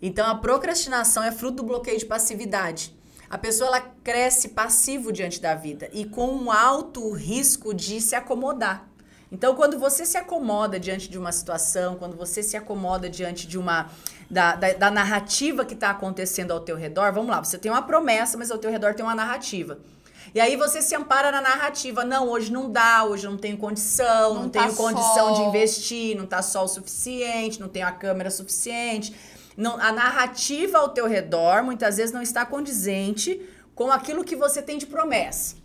[0.00, 2.96] Então a procrastinação é fruto do bloqueio de passividade.
[3.28, 8.14] A pessoa ela cresce passivo diante da vida e com um alto risco de se
[8.14, 8.88] acomodar.
[9.30, 13.58] Então, quando você se acomoda diante de uma situação, quando você se acomoda diante de
[13.58, 13.90] uma
[14.30, 17.82] da, da, da narrativa que está acontecendo ao teu redor, vamos lá, você tem uma
[17.82, 19.78] promessa, mas ao teu redor tem uma narrativa.
[20.34, 22.04] E aí você se ampara na narrativa.
[22.04, 25.34] Não, hoje não dá, hoje não tenho condição, não, não tá tenho condição sol.
[25.34, 29.14] de investir, não tá sol suficiente, não tenho a câmera suficiente.
[29.58, 33.42] Não, a narrativa ao teu redor muitas vezes não está condizente
[33.74, 35.56] com aquilo que você tem de promessa.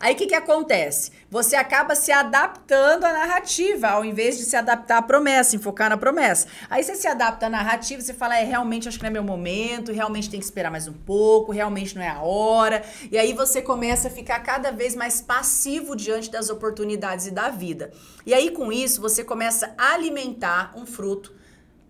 [0.00, 1.10] Aí o que, que acontece?
[1.30, 5.98] Você acaba se adaptando à narrativa, ao invés de se adaptar à promessa, enfocar na
[5.98, 6.46] promessa.
[6.70, 9.24] Aí você se adapta à narrativa, você fala, é, realmente acho que não é meu
[9.24, 12.82] momento, realmente tem que esperar mais um pouco, realmente não é a hora.
[13.12, 17.50] E aí você começa a ficar cada vez mais passivo diante das oportunidades e da
[17.50, 17.90] vida.
[18.24, 21.36] E aí com isso você começa a alimentar um fruto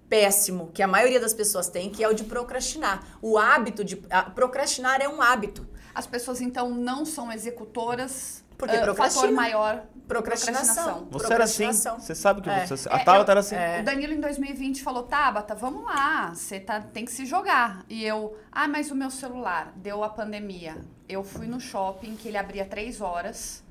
[0.09, 3.03] péssimo que a maioria das pessoas tem, que é o de procrastinar.
[3.21, 3.97] O hábito de
[4.35, 5.67] procrastinar é um hábito.
[5.95, 11.07] As pessoas então não são executoras porque uh, fator maior procrastinação.
[11.11, 11.71] Você era assim?
[11.71, 12.67] Você sabe que é.
[12.67, 12.89] você.
[12.89, 13.55] A é, Tabata era assim.
[13.55, 13.81] É.
[13.81, 17.85] O Danilo em 2020 falou: Tabata, vamos lá, você tá, tem que se jogar.
[17.89, 20.77] E eu, ah, mas o meu celular deu a pandemia.
[21.09, 23.63] Eu fui no shopping que ele abria três horas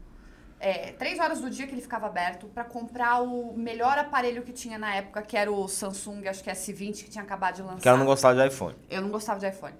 [0.60, 4.52] é, três horas do dia que ele ficava aberto para comprar o melhor aparelho que
[4.52, 7.62] tinha na época, que era o Samsung, acho que é S20, que tinha acabado de
[7.62, 7.82] lançar.
[7.82, 8.76] Que ela não gostava de iPhone.
[8.89, 9.76] Eu não gostava de iPhone.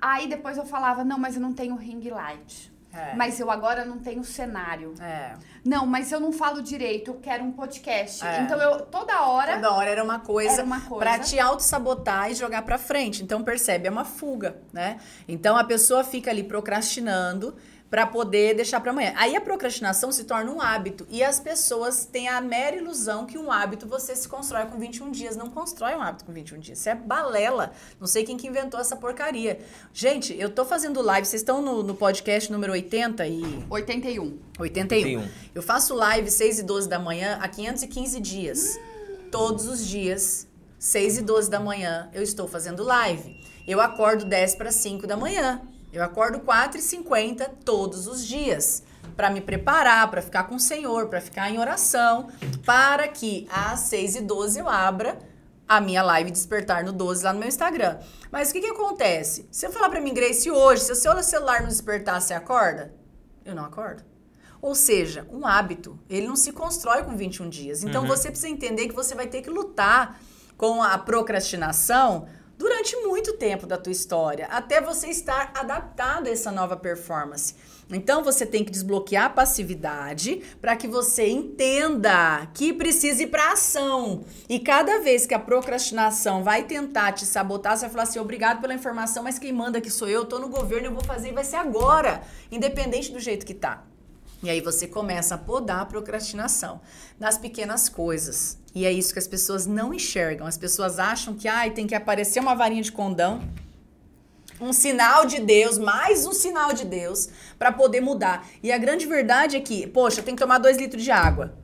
[0.00, 2.74] Aí depois eu falava, não, mas eu não tenho ring light.
[2.96, 3.14] É.
[3.14, 4.94] Mas eu agora não tenho cenário.
[5.00, 5.34] É.
[5.64, 8.24] Não, mas eu não falo direito, eu quero um podcast.
[8.24, 8.40] É.
[8.40, 9.54] Então eu toda hora.
[9.56, 11.04] Toda hora era uma coisa, era uma coisa.
[11.04, 13.22] pra te auto-sabotar e jogar pra frente.
[13.22, 14.98] Então percebe, é uma fuga, né?
[15.28, 17.54] Então a pessoa fica ali procrastinando
[17.90, 19.12] para poder deixar para amanhã.
[19.16, 23.38] Aí a procrastinação se torna um hábito e as pessoas têm a mera ilusão que
[23.38, 25.36] um hábito você se constrói com 21 dias.
[25.36, 26.78] Não constrói um hábito com 21 dias.
[26.80, 27.72] Isso é balela.
[28.00, 29.60] Não sei quem que inventou essa porcaria.
[29.92, 34.36] Gente, eu tô fazendo live, vocês estão no, no podcast número 80 e 81.
[34.58, 35.20] 81.
[35.20, 35.28] 81.
[35.54, 38.76] Eu faço live 6 e 12 da manhã há 515 dias.
[38.76, 39.28] Hum.
[39.30, 40.46] Todos os dias,
[40.78, 43.40] 6 e 12 da manhã, eu estou fazendo live.
[43.66, 45.60] Eu acordo 10 para 5 da manhã.
[45.96, 48.82] Eu acordo 4h50 todos os dias
[49.16, 52.28] para me preparar, para ficar com o Senhor, para ficar em oração,
[52.66, 55.18] para que às 6h12 eu abra
[55.66, 57.96] a minha live Despertar no 12 lá no meu Instagram.
[58.30, 59.48] Mas o que, que acontece?
[59.50, 62.94] Se eu falar para mim, Grace, hoje, se o seu celular não despertar, você acorda?
[63.42, 64.04] Eu não acordo.
[64.60, 67.82] Ou seja, um hábito, ele não se constrói com 21 dias.
[67.82, 68.08] Então Uhum.
[68.08, 70.20] você precisa entender que você vai ter que lutar
[70.58, 76.50] com a procrastinação durante muito tempo da tua história, até você estar adaptado a essa
[76.50, 77.54] nova performance.
[77.90, 83.52] Então você tem que desbloquear a passividade para que você entenda que precisa ir para
[83.52, 84.24] ação.
[84.48, 88.60] E cada vez que a procrastinação vai tentar te sabotar, você vai falar assim: "Obrigado
[88.60, 91.32] pela informação, mas quem manda aqui sou eu, tô no governo, eu vou fazer e
[91.32, 93.84] vai ser agora, independente do jeito que tá".
[94.42, 96.80] E aí você começa a podar a procrastinação
[97.18, 98.58] nas pequenas coisas.
[98.74, 100.46] E é isso que as pessoas não enxergam.
[100.46, 103.42] As pessoas acham que ai, tem que aparecer uma varinha de condão,
[104.60, 108.46] um sinal de Deus, mais um sinal de Deus, para poder mudar.
[108.62, 111.56] E a grande verdade é que, poxa, tem que tomar dois litros de água.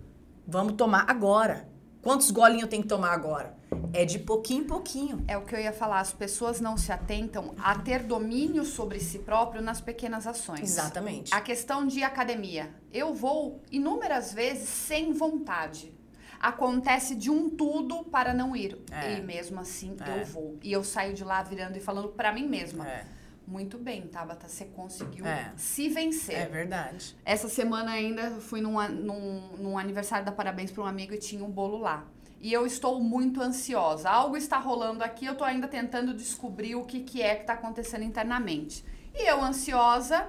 [0.47, 1.72] Vamos tomar agora.
[2.03, 3.55] Quantos golinhos eu tenho que tomar agora?
[3.93, 5.25] É de pouquinho em pouquinho.
[5.29, 8.99] É o que eu ia falar, as pessoas não se atentam a ter domínio sobre
[8.99, 10.61] si próprio nas pequenas ações.
[10.61, 11.33] Exatamente.
[11.33, 12.71] A questão de academia.
[12.93, 15.95] Eu vou inúmeras vezes sem vontade.
[16.41, 18.77] Acontece de um tudo para não ir.
[18.91, 19.19] É.
[19.19, 20.21] E mesmo assim É.
[20.23, 20.59] eu vou.
[20.61, 22.89] E eu saio de lá virando e falando pra mim mesma.
[22.89, 23.07] É,
[23.47, 25.53] Muito bem, Tabata, você conseguiu É.
[25.57, 26.37] se vencer.
[26.39, 27.17] é verdade.
[27.25, 31.45] Essa semana ainda fui num, num, num aniversário da Parabéns para um amigo e tinha
[31.45, 32.07] um bolo lá.
[32.41, 34.09] E eu estou muito ansiosa.
[34.11, 37.53] Algo está rolando aqui, eu estou ainda tentando descobrir o que, que é que está
[37.55, 38.85] acontecendo internamente.
[39.15, 40.29] E eu, ansiosa,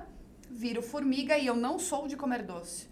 [0.49, 2.88] viro formiga e eu não sou de comer doce.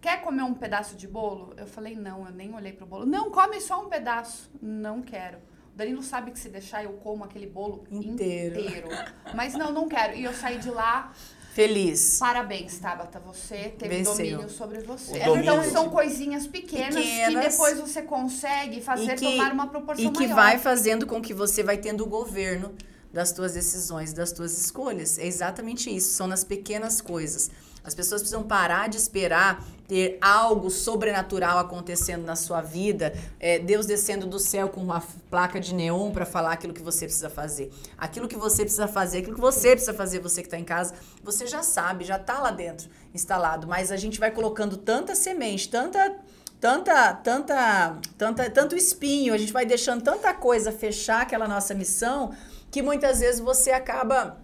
[0.00, 1.52] Quer comer um pedaço de bolo?
[1.56, 3.04] Eu falei, não, eu nem olhei pro bolo.
[3.06, 4.50] Não, come só um pedaço.
[4.62, 5.38] Não quero.
[5.76, 8.58] Danilo sabe que se deixar eu como aquele bolo Inteiro.
[8.60, 8.88] inteiro.
[9.34, 10.16] Mas não, não quero.
[10.16, 11.12] E eu saí de lá
[11.52, 12.18] Feliz.
[12.18, 13.18] Parabéns, Tabata.
[13.20, 14.14] Você teve Venceu.
[14.14, 15.16] domínio sobre você.
[15.18, 15.70] Então domínio.
[15.70, 17.44] são coisinhas pequenas, Pequenas.
[17.44, 20.34] que depois você consegue fazer que- tomar uma proporção E que maior.
[20.34, 22.74] vai fazendo com que você vai tendo o governo
[23.10, 25.16] das tuas decisões, das tuas escolhas.
[25.18, 27.50] É exatamente isso, são nas pequenas coisas.
[27.86, 33.86] As pessoas precisam parar de esperar ter algo sobrenatural acontecendo na sua vida, é, Deus
[33.86, 37.72] descendo do céu com uma placa de neon para falar aquilo que você precisa fazer.
[37.96, 40.94] Aquilo que você precisa fazer, aquilo que você precisa fazer, você que está em casa,
[41.22, 43.66] você já sabe, já está lá dentro instalado.
[43.68, 46.16] Mas a gente vai colocando tanta semente, tanta
[46.58, 52.34] tanta, tanta, tanta, tanto espinho, a gente vai deixando tanta coisa fechar aquela nossa missão
[52.70, 54.38] que muitas vezes você acaba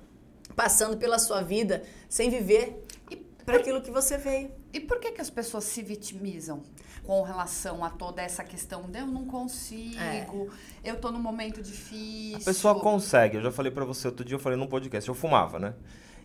[0.55, 2.82] passando pela sua vida sem viver
[3.45, 4.51] para aquilo que você veio.
[4.73, 6.63] e por que, que as pessoas se vitimizam
[7.05, 10.51] com relação a toda essa questão de eu não consigo,
[10.85, 12.39] eu tô num momento difícil.
[12.41, 13.37] A pessoa consegue.
[13.37, 15.75] Eu já falei pra você outro dia, eu falei num podcast, eu fumava, né?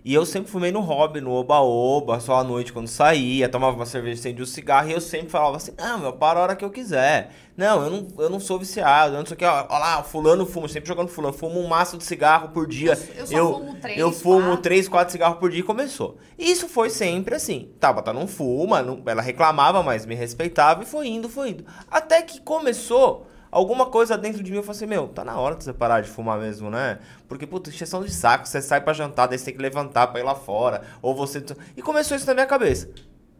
[0.07, 3.85] E eu sempre fumei no hobby, no oba-oba, só à noite quando saía, tomava uma
[3.85, 6.63] cerveja, acendia um cigarro, e eu sempre falava assim, não, meu, para a hora que
[6.63, 7.31] eu quiser.
[7.57, 10.01] Não, eu não, eu não sou viciado, eu não sei o que, ó, ó lá,
[10.03, 12.97] fulano fuma, sempre jogando fulano, fumo um maço de cigarro por dia.
[13.17, 14.61] Eu- eu só fumo três, Eu fumo quatro.
[14.61, 16.17] três, quatro cigarros por dia e começou.
[16.39, 17.67] E isso foi sempre assim.
[17.77, 21.65] Tabata não fuma, não, ela reclamava, mas me respeitava e foi indo, foi indo.
[21.91, 25.55] Até que começou alguma coisa dentro de mim, eu falei assim, meu, tá na hora
[25.55, 26.99] de você parar de fumar mesmo, né?
[27.27, 30.19] Porque, puta, exceção de saco, você sai pra jantar, daí você tem que levantar pra
[30.19, 31.43] ir lá fora, ou você...
[31.75, 32.89] E começou isso na minha cabeça.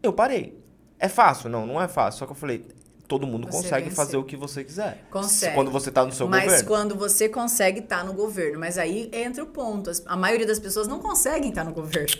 [0.02, 0.58] Eu parei.
[0.98, 1.48] É fácil?
[1.48, 2.20] Não, não é fácil.
[2.20, 2.66] Só que eu falei,
[3.06, 3.96] todo mundo Você consegue venceu.
[4.04, 5.04] fazer o que você quiser.
[5.10, 5.54] Consegue.
[5.54, 6.68] Quando você tá no seu Mas governo.
[6.68, 9.90] quando você consegue estar no governo, mas aí entra o ponto.
[10.06, 12.16] A maioria das pessoas não conseguem estar no governo.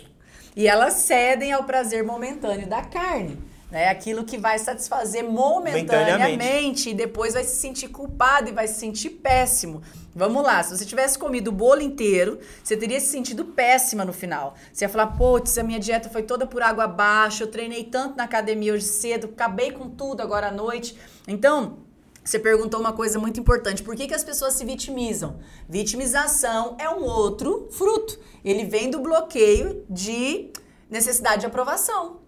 [0.55, 3.37] E elas cedem ao prazer momentâneo da carne.
[3.71, 3.87] Né?
[3.89, 9.11] Aquilo que vai satisfazer momentaneamente e depois vai se sentir culpado e vai se sentir
[9.11, 9.81] péssimo.
[10.15, 14.11] Vamos lá, se você tivesse comido o bolo inteiro, você teria se sentido péssima no
[14.11, 14.55] final.
[14.73, 18.17] Você ia falar, putz, a minha dieta foi toda por água abaixo, eu treinei tanto
[18.17, 20.97] na academia hoje cedo, acabei com tudo agora à noite.
[21.27, 21.77] Então,
[22.23, 23.81] você perguntou uma coisa muito importante.
[23.81, 25.39] Por que, que as pessoas se vitimizam?
[25.67, 28.19] Vitimização é um outro fruto.
[28.43, 30.51] Ele vem do bloqueio de
[30.89, 32.19] necessidade de aprovação.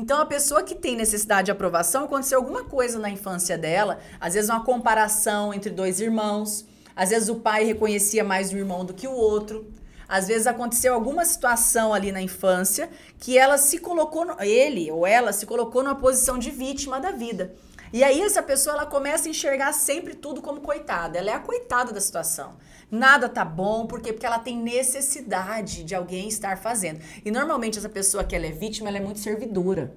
[0.00, 4.32] Então, a pessoa que tem necessidade de aprovação, aconteceu alguma coisa na infância dela, às
[4.32, 6.64] vezes uma comparação entre dois irmãos,
[6.96, 9.66] às vezes o pai reconhecia mais o irmão do que o outro,
[10.08, 15.06] às vezes aconteceu alguma situação ali na infância que ela se colocou, no- ele ou
[15.06, 17.54] ela se colocou numa posição de vítima da vida.
[17.92, 21.18] E aí essa pessoa ela começa a enxergar sempre tudo como coitada.
[21.18, 22.54] Ela é a coitada da situação.
[22.90, 24.12] Nada tá bom, por quê?
[24.12, 27.00] Porque ela tem necessidade de alguém estar fazendo.
[27.24, 29.92] E normalmente essa pessoa que ela é vítima, ela é muito servidora.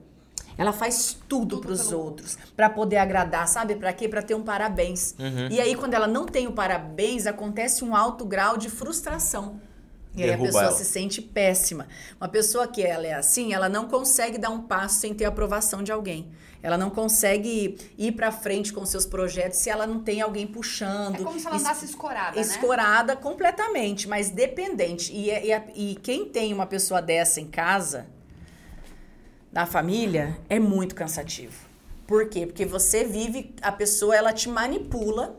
[0.57, 3.75] Ela faz tudo, Tudo pros pelo outros para poder agradar, sabe?
[3.75, 4.07] Para quê?
[4.07, 5.15] Para ter um parabéns.
[5.49, 9.59] E aí quando ela não tem o parabéns, acontece um alto grau de frustração.
[10.15, 10.71] E aí a pessoa ela.
[10.71, 11.87] se sente péssima.
[12.21, 15.29] Uma pessoa que ela é assim, ela não consegue dar um passo sem ter a
[15.29, 16.31] aprovação de alguém.
[16.63, 21.15] Ela não consegue ir para frente com seus projetos se ela não tem alguém puxando.
[21.15, 22.41] É como se ela andasse escorada, né?
[22.41, 25.11] escorada completamente, mas dependente.
[25.13, 28.07] E, é- e a- e quem tem uma pessoa dessa em casa
[29.51, 31.53] na família é muito cansativo.
[32.07, 32.45] Por quê?
[32.45, 35.37] Porque você vive, a pessoa ela te manipula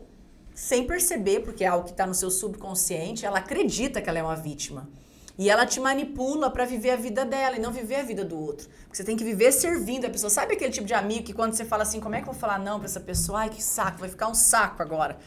[0.55, 4.23] sem perceber, porque é algo que está no seu subconsciente, ela acredita que ela é
[4.23, 4.89] uma vítima.
[5.37, 8.39] E ela te manipula para viver a vida dela e não viver a vida do
[8.39, 8.69] outro.
[8.85, 10.31] Porque você tem que viver servindo a pessoa.
[10.31, 12.41] Sabe aquele tipo de amigo que quando você fala assim, como é que eu vou
[12.41, 13.41] falar não para essa pessoa?
[13.41, 15.19] Ai, que saco, vai ficar um saco agora.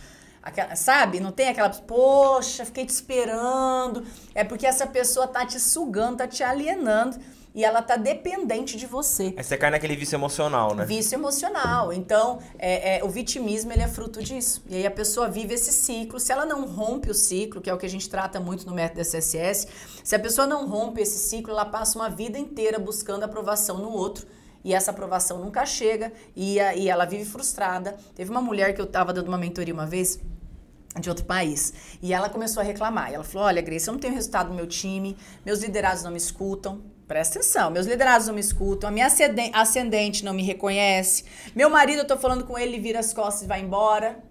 [0.41, 1.19] Aquela, sabe?
[1.19, 4.05] Não tem aquela, poxa, fiquei te esperando.
[4.33, 7.17] É porque essa pessoa tá te sugando, tá te alienando
[7.57, 9.33] e ela tá dependente de você.
[9.35, 10.85] Aí você cai naquele vício emocional, né?
[10.85, 11.91] Vício emocional.
[11.91, 14.63] Então, é, é, o vitimismo ele é fruto disso.
[14.69, 16.19] E aí a pessoa vive esse ciclo.
[16.19, 18.75] Se ela não rompe o ciclo, que é o que a gente trata muito no
[18.75, 19.67] método SSS,
[20.03, 23.89] se a pessoa não rompe esse ciclo, ela passa uma vida inteira buscando aprovação no
[23.89, 24.27] outro
[24.63, 27.97] e essa aprovação nunca chega e, a, e ela vive frustrada.
[28.13, 30.19] Teve uma mulher que eu estava dando uma mentoria uma vez
[30.99, 31.73] de outro país.
[32.03, 33.09] E ela começou a reclamar.
[33.09, 36.11] E ela falou: Olha, Grace, eu não tenho resultado no meu time, meus liderados não
[36.11, 36.95] me escutam.
[37.07, 39.07] Presta atenção, meus liderados não me escutam, a minha
[39.53, 41.23] ascendente não me reconhece,
[41.55, 44.21] meu marido, eu tô falando com ele, ele vira as costas e vai embora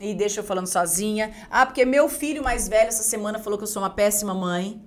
[0.00, 1.32] e deixa eu falando sozinha.
[1.50, 4.82] Ah, porque meu filho mais velho essa semana falou que eu sou uma péssima mãe.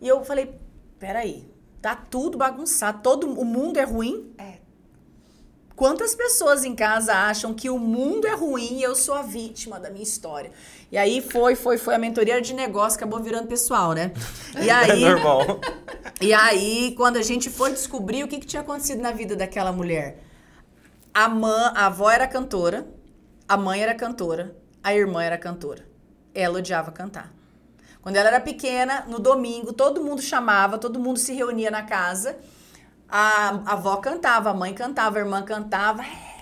[0.00, 0.58] E eu falei,
[0.98, 1.46] peraí,
[1.80, 4.34] tá tudo bagunçado, todo o mundo é ruim?
[4.38, 4.51] É.
[5.82, 9.80] Quantas pessoas em casa acham que o mundo é ruim e eu sou a vítima
[9.80, 10.52] da minha história?
[10.92, 14.12] E aí foi, foi, foi a mentoria de negócio, acabou virando pessoal, né?
[14.62, 15.58] E É aí, normal.
[16.22, 19.72] e aí quando a gente foi descobrir o que, que tinha acontecido na vida daquela
[19.72, 20.22] mulher,
[21.12, 22.86] a, mãe, a avó era cantora,
[23.48, 25.84] a mãe era cantora, a irmã era cantora.
[26.32, 27.34] Ela odiava cantar.
[28.00, 32.36] Quando ela era pequena, no domingo, todo mundo chamava, todo mundo se reunia na casa.
[33.14, 36.02] A, a avó cantava, a mãe cantava, a irmã cantava.
[36.02, 36.32] "É,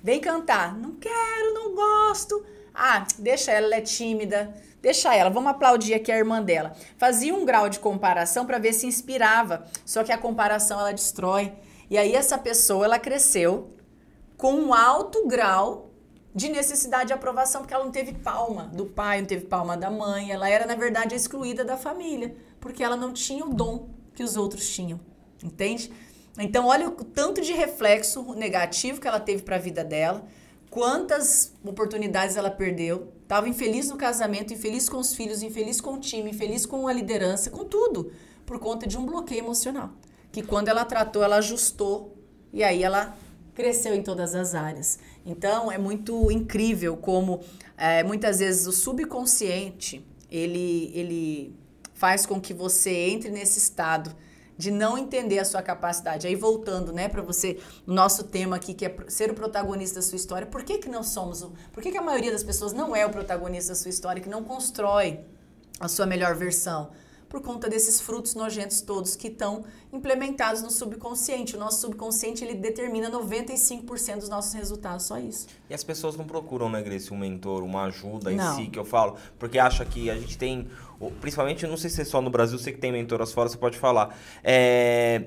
[0.00, 0.78] Vem cantar.
[0.78, 2.44] Não quero, não gosto.
[2.72, 4.54] Ah, deixa ela, ela é tímida.
[4.80, 6.74] Deixa ela, vamos aplaudir aqui a irmã dela.
[6.96, 9.66] Fazia um grau de comparação para ver se inspirava.
[9.84, 11.52] Só que a comparação ela destrói.
[11.90, 13.70] E aí essa pessoa, ela cresceu
[14.36, 15.90] com um alto grau
[16.34, 19.90] de necessidade de aprovação, porque ela não teve palma do pai, não teve palma da
[19.90, 20.32] mãe.
[20.32, 24.36] Ela era, na verdade, excluída da família, porque ela não tinha o dom que os
[24.36, 24.98] outros tinham.
[25.42, 25.92] Entende?
[26.38, 30.24] Então, olha o tanto de reflexo negativo que ela teve para a vida dela,
[30.70, 33.12] quantas oportunidades ela perdeu.
[33.22, 36.92] Estava infeliz no casamento, infeliz com os filhos, infeliz com o time, infeliz com a
[36.92, 38.12] liderança, com tudo,
[38.46, 39.90] por conta de um bloqueio emocional.
[40.30, 42.16] Que quando ela tratou, ela ajustou
[42.52, 43.14] e aí ela
[43.54, 44.98] cresceu em todas as áreas.
[45.26, 47.40] Então é muito incrível como
[47.76, 51.54] é, muitas vezes o subconsciente ele, ele
[51.92, 54.14] faz com que você entre nesse estado
[54.62, 56.24] de não entender a sua capacidade.
[56.24, 60.14] Aí voltando, né, para você, nosso tema aqui que é ser o protagonista da sua
[60.14, 60.46] história.
[60.46, 63.04] Por que que não somos o, por que que a maioria das pessoas não é
[63.04, 65.18] o protagonista da sua história, que não constrói
[65.80, 66.90] a sua melhor versão?
[67.32, 71.56] Por conta desses frutos nojentos todos que estão implementados no subconsciente.
[71.56, 75.46] O nosso subconsciente ele determina 95% dos nossos resultados, só isso.
[75.70, 78.54] E as pessoas não procuram, né, Grace, um mentor, uma ajuda em Não.
[78.56, 80.68] si, que eu falo, porque acha que a gente tem,
[81.22, 83.56] principalmente, eu não sei se é só no Brasil, sei que tem mentoras fora, você
[83.56, 84.14] pode falar.
[84.44, 85.24] É,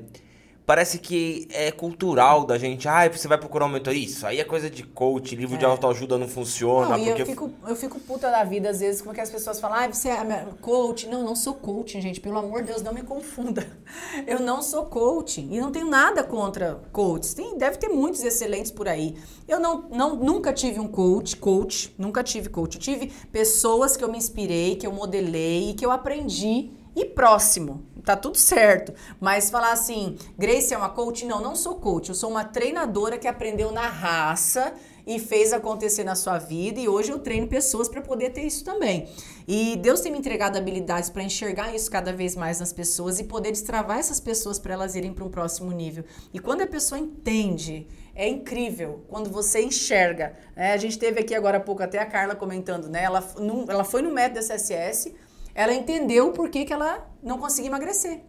[0.66, 4.44] parece que é cultural da gente, ah, você vai procurar um mentor, isso aí é
[4.44, 5.68] coisa de coach, livro de É.
[5.68, 7.22] autoajuda não funciona, Não, porque...
[7.22, 9.88] eu fico, eu fico puta da vida, às vezes, como que as pessoas falam, ah,
[9.88, 11.08] você é coach.
[11.08, 12.20] Não, não sou coaching, gente.
[12.20, 13.66] Pelo amor de Deus, não me confunda.
[14.26, 15.50] Eu não sou coaching.
[15.52, 17.34] E não tenho nada contra coaches.
[17.34, 19.16] Tem, deve ter muitos excelentes por aí.
[19.48, 22.76] Eu não, não, nunca tive um coach, coach, nunca tive coach.
[22.76, 27.06] Eu tive pessoas que eu me inspirei, que eu modelei e que eu aprendi e
[27.06, 27.84] próximo.
[28.06, 28.94] Tá tudo certo.
[29.20, 31.26] Mas falar assim, Grace é uma coach?
[31.26, 32.10] Não, não sou coach.
[32.10, 34.74] Eu sou uma treinadora que aprendeu na raça
[35.08, 38.64] e fez acontecer na sua vida e hoje eu treino pessoas para poder ter isso
[38.64, 39.08] também.
[39.48, 43.24] E Deus tem me entregado habilidades para enxergar isso cada vez mais nas pessoas e
[43.24, 46.04] poder destravar essas pessoas para elas irem para um próximo nível.
[46.34, 50.34] E quando a pessoa entende, é incrível quando você enxerga.
[50.56, 50.74] né?
[50.74, 53.04] A gente teve aqui agora há pouco até a Carla comentando, né?
[53.04, 55.14] Ela, num- ela foi no método SSS,
[55.56, 58.22] ela entendeu por que, que ela não conseguia emagrecer.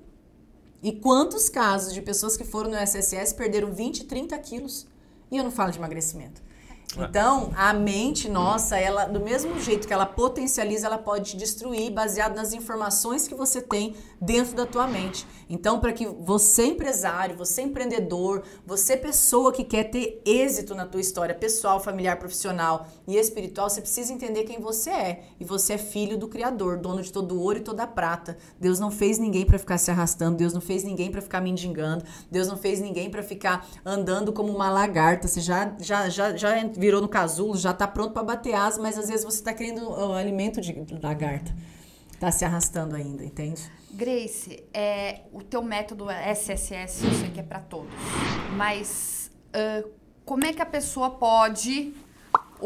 [0.80, 4.86] E quantos casos de pessoas que foram no SSS perderam 20, 30 quilos?
[5.30, 6.40] E eu não falo de emagrecimento.
[6.98, 11.90] Então, a mente nossa, ela do mesmo jeito que ela potencializa, ela pode te destruir
[11.90, 15.26] baseado nas informações que você tem dentro da tua mente.
[15.48, 21.00] Então, para que você empresário, você empreendedor, você pessoa que quer ter êxito na tua
[21.00, 25.24] história pessoal, familiar, profissional e espiritual, você precisa entender quem você é.
[25.38, 28.36] E você é filho do criador, dono de todo ouro e toda a prata.
[28.58, 32.04] Deus não fez ninguém para ficar se arrastando, Deus não fez ninguém para ficar mendigando,
[32.30, 35.28] Deus não fez ninguém para ficar andando como uma lagarta.
[35.28, 38.96] Você já já já, já virou no casulo, já tá pronto para bater asa, mas
[38.96, 40.72] às vezes você tá querendo o alimento de
[41.02, 41.52] lagarta.
[42.20, 43.60] tá se arrastando ainda, entende?
[43.90, 47.92] Grace, é, o teu método SSS eu sei que é para todos,
[48.56, 49.90] mas uh,
[50.24, 51.92] como é que a pessoa pode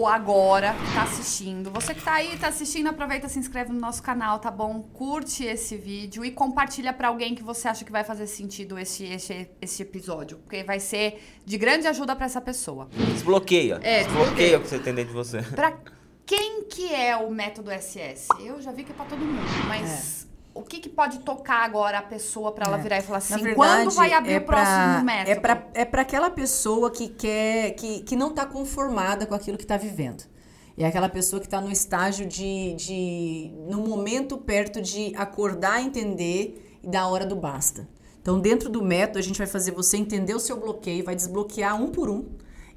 [0.01, 1.71] ou agora tá assistindo.
[1.71, 4.81] Você que tá aí, tá assistindo, aproveita, se inscreve no nosso canal, tá bom?
[4.95, 9.05] Curte esse vídeo e compartilha para alguém que você acha que vai fazer sentido esse,
[9.05, 12.89] esse, esse episódio, porque vai ser de grande ajuda para essa pessoa.
[13.13, 13.79] Desbloqueia.
[13.83, 15.43] É, desbloqueia o que você tem dentro de você.
[15.43, 15.77] Pra
[16.25, 18.29] quem que é o método SS?
[18.41, 20.30] Eu já vi que é para todo mundo, mas é
[20.61, 22.83] o que, que, pode tocar agora a pessoa para ela é.
[22.83, 25.31] virar e falar assim, verdade, quando vai abrir é o próximo método?
[25.31, 29.57] É para é pra aquela pessoa que quer, que, que não está conformada com aquilo
[29.57, 30.25] que está vivendo.
[30.77, 36.79] É aquela pessoa que está no estágio de, de, no momento perto de acordar, entender
[36.83, 37.87] e dar a hora do basta.
[38.23, 41.81] Então, dentro do método, a gente vai fazer você entender o seu bloqueio, vai desbloquear
[41.81, 42.29] um por um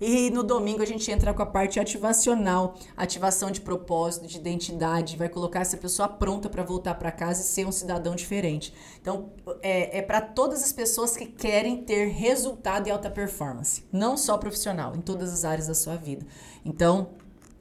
[0.03, 5.15] e no domingo a gente entra com a parte ativacional, ativação de propósito, de identidade,
[5.15, 8.73] vai colocar essa pessoa pronta para voltar para casa e ser um cidadão diferente.
[9.01, 9.31] Então,
[9.61, 14.37] é, é para todas as pessoas que querem ter resultado e alta performance, não só
[14.37, 16.25] profissional, em todas as áreas da sua vida.
[16.65, 17.11] Então,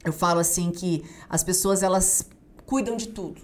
[0.03, 2.29] eu falo assim que as pessoas elas
[2.65, 3.41] cuidam de tudo,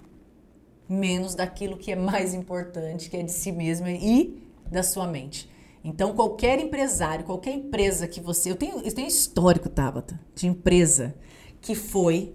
[0.89, 5.49] menos daquilo que é mais importante, que é de si mesma e da sua mente.
[5.83, 8.51] Então, qualquer empresário, qualquer empresa que você.
[8.51, 11.15] Eu tenho, eu tenho histórico, Tabata, de empresa
[11.61, 12.33] que foi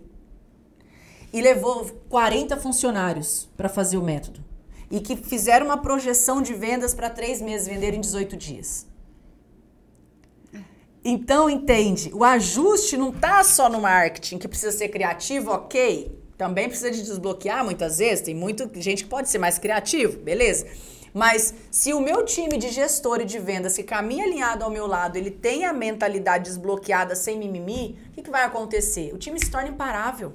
[1.32, 4.42] e levou 40 funcionários para fazer o método.
[4.90, 8.86] E que fizeram uma projeção de vendas para três meses, venderam em 18 dias.
[11.05, 16.18] Então, entende, o ajuste não tá só no marketing, que precisa ser criativo, ok.
[16.38, 18.24] Também precisa de desbloquear muitas vezes.
[18.24, 20.66] Tem muita gente que pode ser mais criativo, beleza.
[21.15, 24.85] Mas se o meu time de gestor e de vendas que caminha alinhado ao meu
[24.85, 29.15] lado, ele tem a mentalidade desbloqueada sem mimimi, o que, que vai acontecer?
[29.15, 30.35] O time se torna imparável.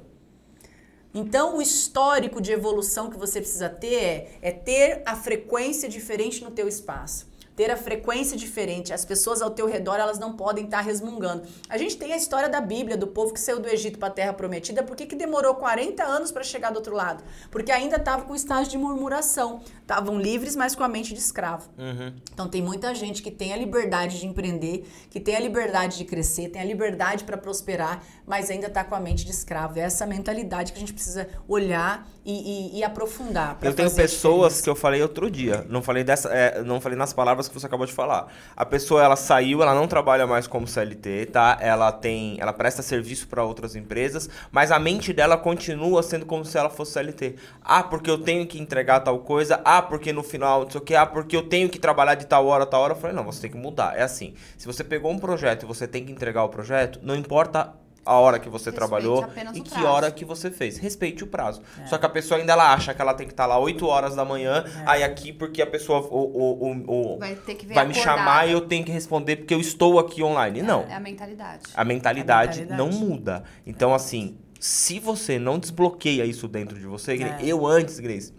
[1.14, 6.42] Então, o histórico de evolução que você precisa ter é, é ter a frequência diferente
[6.44, 7.29] no teu espaço
[7.60, 8.94] ter a frequência diferente.
[8.94, 11.44] As pessoas ao teu redor, elas não podem estar resmungando.
[11.68, 14.12] A gente tem a história da Bíblia, do povo que saiu do Egito para a
[14.12, 14.82] Terra Prometida.
[14.82, 17.22] Por que, que demorou 40 anos para chegar do outro lado?
[17.52, 19.60] Porque ainda estava com estágio de murmuração.
[19.82, 21.70] Estavam livres, mas com a mente de escravo.
[21.78, 22.14] Uhum.
[22.32, 26.06] Então, tem muita gente que tem a liberdade de empreender, que tem a liberdade de
[26.06, 29.78] crescer, tem a liberdade para prosperar, mas ainda está com a mente de escravo.
[29.78, 33.58] É essa mentalidade que a gente precisa olhar e, e, e aprofundar.
[33.62, 37.12] Eu tenho pessoas que eu falei outro dia, não falei, dessa, é, não falei nas
[37.12, 38.28] palavras que você acabou de falar.
[38.56, 41.58] A pessoa ela saiu, ela não trabalha mais como CLT, tá?
[41.60, 46.46] Ela tem, ela presta serviço para outras empresas, mas a mente dela continua sendo como
[46.46, 47.36] se ela fosse CLT.
[47.62, 49.62] Ah, porque eu tenho que entregar tal coisa.
[49.66, 50.96] Ah, porque no final, não sei o que.
[50.96, 52.94] Ah, porque eu tenho que trabalhar de tal hora, tal hora.
[52.94, 53.98] Eu falei, não, você tem que mudar.
[53.98, 54.34] É assim.
[54.58, 57.74] Se você pegou um projeto e você tem que entregar o projeto, não importa
[58.10, 60.78] a hora que você Respeite trabalhou e que hora que você fez.
[60.78, 61.62] Respeite o prazo.
[61.80, 61.86] É.
[61.86, 64.16] Só que a pessoa ainda ela acha que ela tem que estar lá 8 horas
[64.16, 64.84] da manhã, é.
[64.86, 67.38] aí aqui porque a pessoa o, o, o, vai,
[67.72, 70.62] vai me chamar e eu tenho que responder porque eu estou aqui online.
[70.62, 70.82] É, não.
[70.90, 71.64] É a mentalidade.
[71.76, 72.92] A mentalidade, a mentalidade.
[72.92, 73.44] não muda.
[73.66, 77.38] Então, assim, se você não desbloqueia isso dentro de você, é.
[77.42, 78.34] eu antes, Grace,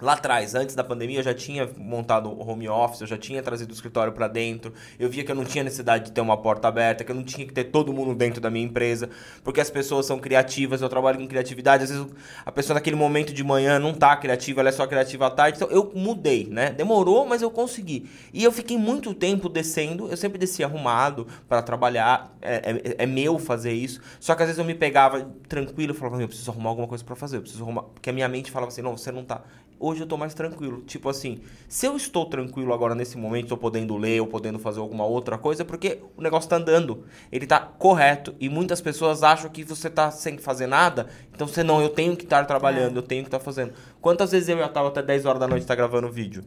[0.00, 3.42] Lá atrás, antes da pandemia, eu já tinha montado o home office, eu já tinha
[3.42, 4.74] trazido o escritório para dentro.
[4.98, 7.24] Eu via que eu não tinha necessidade de ter uma porta aberta, que eu não
[7.24, 9.08] tinha que ter todo mundo dentro da minha empresa,
[9.42, 11.84] porque as pessoas são criativas, eu trabalho com criatividade.
[11.84, 12.06] Às vezes
[12.44, 15.56] a pessoa naquele momento de manhã não tá criativa, ela é só criativa à tarde.
[15.56, 16.70] Então eu mudei, né?
[16.72, 18.06] Demorou, mas eu consegui.
[18.34, 23.06] E eu fiquei muito tempo descendo, eu sempre descia arrumado para trabalhar, é, é, é,
[23.06, 24.02] meu fazer isso.
[24.20, 27.16] Só que às vezes eu me pegava tranquilo falava, eu preciso arrumar alguma coisa para
[27.16, 27.82] fazer, eu preciso arrumar.
[27.84, 29.42] Porque a minha mente falava assim, não, você não tá
[29.78, 30.82] hoje eu tô mais tranquilo.
[30.82, 34.80] Tipo assim, se eu estou tranquilo agora nesse momento, estou podendo ler ou podendo fazer
[34.80, 37.04] alguma outra coisa, é porque o negócio tá andando.
[37.30, 38.34] Ele tá correto.
[38.40, 41.08] E muitas pessoas acham que você tá sem fazer nada.
[41.32, 42.98] Então você não, eu tenho que estar trabalhando, é.
[42.98, 43.72] eu tenho que estar fazendo.
[44.00, 46.44] Quantas vezes eu já tava até 10 horas da noite tá gravando vídeo?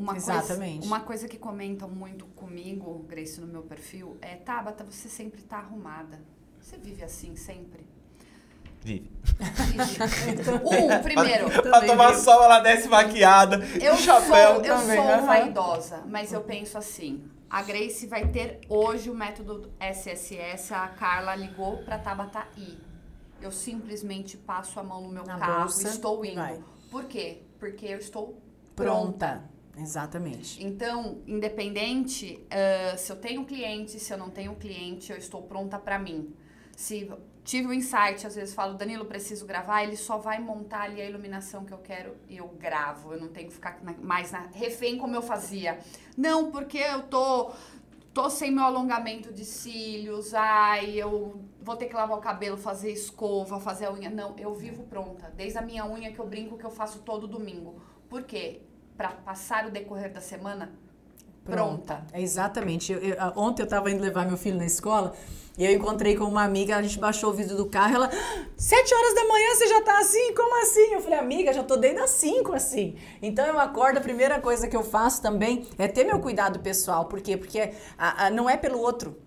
[0.00, 0.78] uma Exatamente.
[0.78, 5.42] Coisa, uma coisa que comentam muito comigo, Grace, no meu perfil, é Tabata, você sempre
[5.42, 6.20] tá arrumada.
[6.58, 7.86] Você vive assim sempre?
[8.82, 9.10] Vive.
[10.64, 11.50] um, primeiro.
[11.62, 13.58] pra tomar sol, ela desce maquiada.
[13.80, 14.54] Eu chapéu.
[14.54, 14.96] Sou, eu também.
[14.96, 15.26] sou uhum.
[15.26, 17.22] vaidosa, mas eu penso assim.
[17.48, 20.72] A Grace vai ter hoje o método SSS.
[20.72, 22.78] A Carla ligou pra Tabata ir.
[23.42, 26.36] Eu simplesmente passo a mão no meu Na carro bolsa, estou indo.
[26.36, 26.60] Vai.
[26.90, 27.42] Por quê?
[27.58, 28.40] Porque eu estou
[28.76, 29.26] pronta.
[29.26, 29.50] pronta.
[29.76, 30.64] Exatamente.
[30.64, 35.78] Então, independente uh, se eu tenho cliente, se eu não tenho cliente, eu estou pronta
[35.78, 36.34] para mim.
[36.80, 37.12] Se
[37.44, 41.04] tive um insight, às vezes falo, Danilo, preciso gravar, ele só vai montar ali a
[41.04, 43.12] iluminação que eu quero e eu gravo.
[43.12, 45.78] Eu não tenho que ficar mais na, refém como eu fazia.
[46.16, 47.52] Não, porque eu tô
[48.14, 52.90] tô sem meu alongamento de cílios, ai, eu vou ter que lavar o cabelo, fazer
[52.90, 54.08] escova, fazer a unha.
[54.08, 55.30] Não, eu vivo pronta.
[55.36, 57.78] Desde a minha unha que eu brinco que eu faço todo domingo.
[58.08, 58.62] Por quê?
[58.96, 60.72] Pra passar o decorrer da semana
[61.44, 62.04] pronta.
[62.12, 62.92] É exatamente.
[62.92, 65.14] Eu, eu, ontem eu tava indo levar meu filho na escola
[65.58, 68.10] e eu encontrei com uma amiga, a gente baixou o vidro do carro, ela,
[68.56, 70.34] sete horas da manhã você já tá assim?
[70.34, 70.94] Como assim?
[70.94, 72.96] Eu falei, amiga, já tô desde as cinco assim.
[73.20, 77.06] Então eu acordo, a primeira coisa que eu faço também é ter meu cuidado pessoal.
[77.06, 77.36] Por quê?
[77.36, 79.18] Porque a, a, não é pelo outro.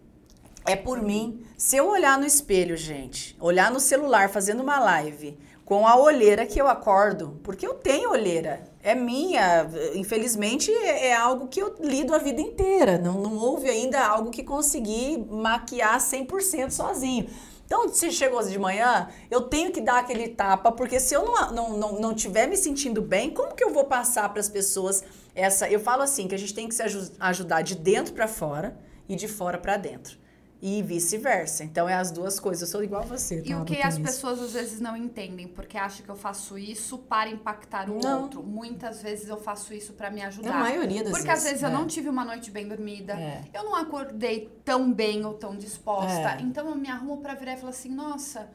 [0.65, 1.45] É por mim.
[1.57, 6.45] Se eu olhar no espelho, gente, olhar no celular fazendo uma live, com a olheira
[6.45, 8.63] que eu acordo, porque eu tenho olheira.
[8.83, 9.65] É minha,
[9.95, 12.97] infelizmente é, é algo que eu lido a vida inteira.
[12.97, 17.29] Não, não houve ainda algo que consegui maquiar 100% sozinho.
[17.65, 21.51] Então, se chegou de manhã, eu tenho que dar aquele tapa, porque se eu não,
[21.51, 25.01] não, não, não tiver me sentindo bem, como que eu vou passar para as pessoas
[25.33, 25.69] essa.
[25.69, 26.83] Eu falo assim, que a gente tem que se
[27.19, 28.77] ajudar de dentro para fora
[29.07, 30.22] e de fora para dentro
[30.65, 31.65] e vice-versa.
[31.65, 32.61] Então é as duas coisas.
[32.61, 33.41] Eu sou igual a você.
[33.41, 33.49] Tá?
[33.49, 36.99] E o que as pessoas às vezes não entendem, porque acham que eu faço isso
[36.99, 38.21] para impactar o não.
[38.21, 38.41] outro.
[38.41, 40.53] Muitas vezes eu faço isso para me ajudar.
[40.53, 41.17] Na maioria das porque vezes.
[41.17, 41.65] Porque às vezes é.
[41.65, 43.43] eu não tive uma noite bem dormida, é.
[43.53, 46.37] eu não acordei tão bem ou tão disposta.
[46.37, 46.41] É.
[46.41, 48.49] Então eu me arrumo para virar e falar assim: nossa.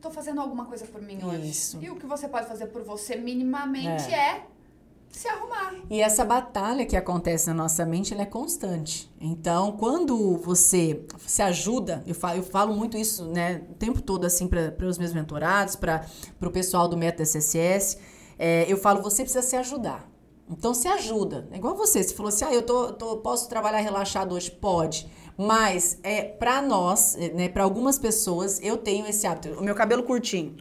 [0.00, 1.50] Tô fazendo alguma coisa por mim hoje.
[1.50, 1.78] Isso.
[1.82, 4.46] E o que você pode fazer por você minimamente é, é
[5.10, 5.74] se arrumar.
[5.90, 9.10] E essa batalha que acontece na nossa mente, ela é constante.
[9.20, 14.24] Então, quando você se ajuda, eu falo, eu falo muito isso, né, o tempo todo
[14.24, 16.04] assim para os meus mentorados, para
[16.40, 17.98] o pessoal do método SSS,
[18.38, 20.08] é, eu falo, você precisa se ajudar.
[20.50, 21.46] Então se ajuda.
[21.50, 25.06] É igual você, você falou assim: "Ah, eu tô, tô posso trabalhar relaxado hoje, pode".
[25.36, 29.50] Mas é para nós, né, para algumas pessoas, eu tenho esse hábito.
[29.60, 30.56] O meu cabelo curtinho,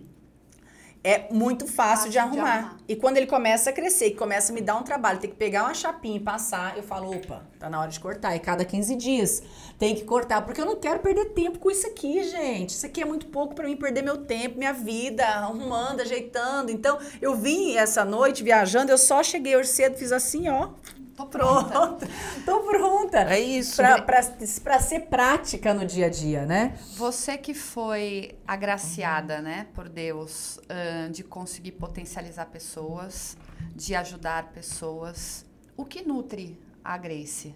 [1.04, 2.36] é muito fácil, fácil de, arrumar.
[2.36, 2.78] de, arrumar.
[2.88, 5.36] E quando ele começa a crescer, que começa a me dar um trabalho, tem que
[5.36, 8.36] pegar uma chapinha e passar, eu falo, opa, tá na hora de cortar.
[8.36, 9.44] E cada 15 dias
[9.78, 12.72] tem que cortar, porque eu não quero perder tempo com isso aqui, gente.
[12.72, 16.72] Isso aqui é muito pouco para mim perder meu tempo, minha vida, arrumando, ajeitando.
[16.72, 20.70] Então, eu vim essa noite viajando, eu só cheguei hoje cedo, fiz assim, ó,
[21.18, 22.08] Tô pronta.
[22.46, 23.22] Tô pronta.
[23.34, 23.78] É isso.
[23.78, 24.22] Pra, pra,
[24.64, 26.78] pra, ser prática no dia a dia, né?
[26.96, 29.42] Você que foi agraciada, uhum.
[29.42, 33.36] né, por Deus, uh, de conseguir potencializar pessoas,
[33.76, 35.44] de ajudar pessoas,
[35.76, 37.56] o que nutre a Grace?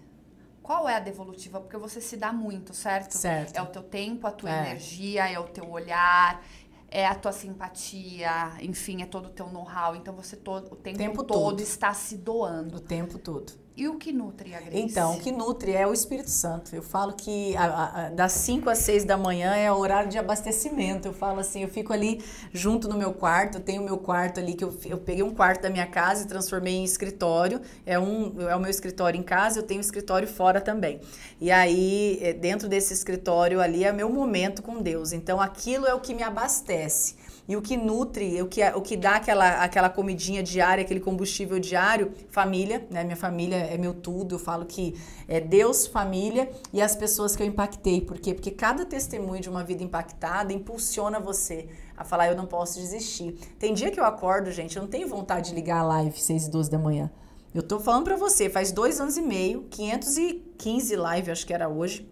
[0.60, 1.60] Qual é a devolutiva?
[1.60, 3.12] Porque você se dá muito, certo?
[3.12, 3.56] Certo.
[3.56, 4.60] É o teu tempo, a tua é.
[4.60, 6.44] energia, é o teu olhar,
[6.92, 9.96] é a tua simpatia, enfim, é todo o teu know-how.
[9.96, 12.76] Então você todo, o tempo, tempo todo, todo está se doando.
[12.76, 13.61] O tempo todo.
[13.74, 14.78] E o que nutre a Grace?
[14.78, 16.76] Então, o que nutre é o Espírito Santo.
[16.76, 20.18] Eu falo que a, a, das 5 às 6 da manhã é o horário de
[20.18, 21.08] abastecimento.
[21.08, 24.38] Eu falo assim, eu fico ali junto no meu quarto, eu tenho o meu quarto
[24.38, 27.62] ali, que eu, eu peguei um quarto da minha casa e transformei em escritório.
[27.86, 31.00] É, um, é o meu escritório em casa, eu tenho um escritório fora também.
[31.40, 35.12] E aí, é, dentro desse escritório ali, é meu momento com Deus.
[35.12, 37.21] Então, aquilo é o que me abastece.
[37.48, 41.58] E o que nutre, o que, o que dá aquela, aquela comidinha diária, aquele combustível
[41.58, 43.02] diário, família, né?
[43.02, 44.36] Minha família é meu tudo.
[44.36, 44.94] Eu falo que
[45.26, 48.00] é Deus, família e as pessoas que eu impactei.
[48.00, 48.32] Por quê?
[48.32, 53.32] Porque cada testemunho de uma vida impactada impulsiona você a falar, eu não posso desistir.
[53.58, 56.46] Tem dia que eu acordo, gente, eu não tenho vontade de ligar a live 6
[56.46, 57.10] e 12 da manhã.
[57.52, 61.68] Eu tô falando para você, faz dois anos e meio, 515 live, acho que era
[61.68, 62.08] hoje,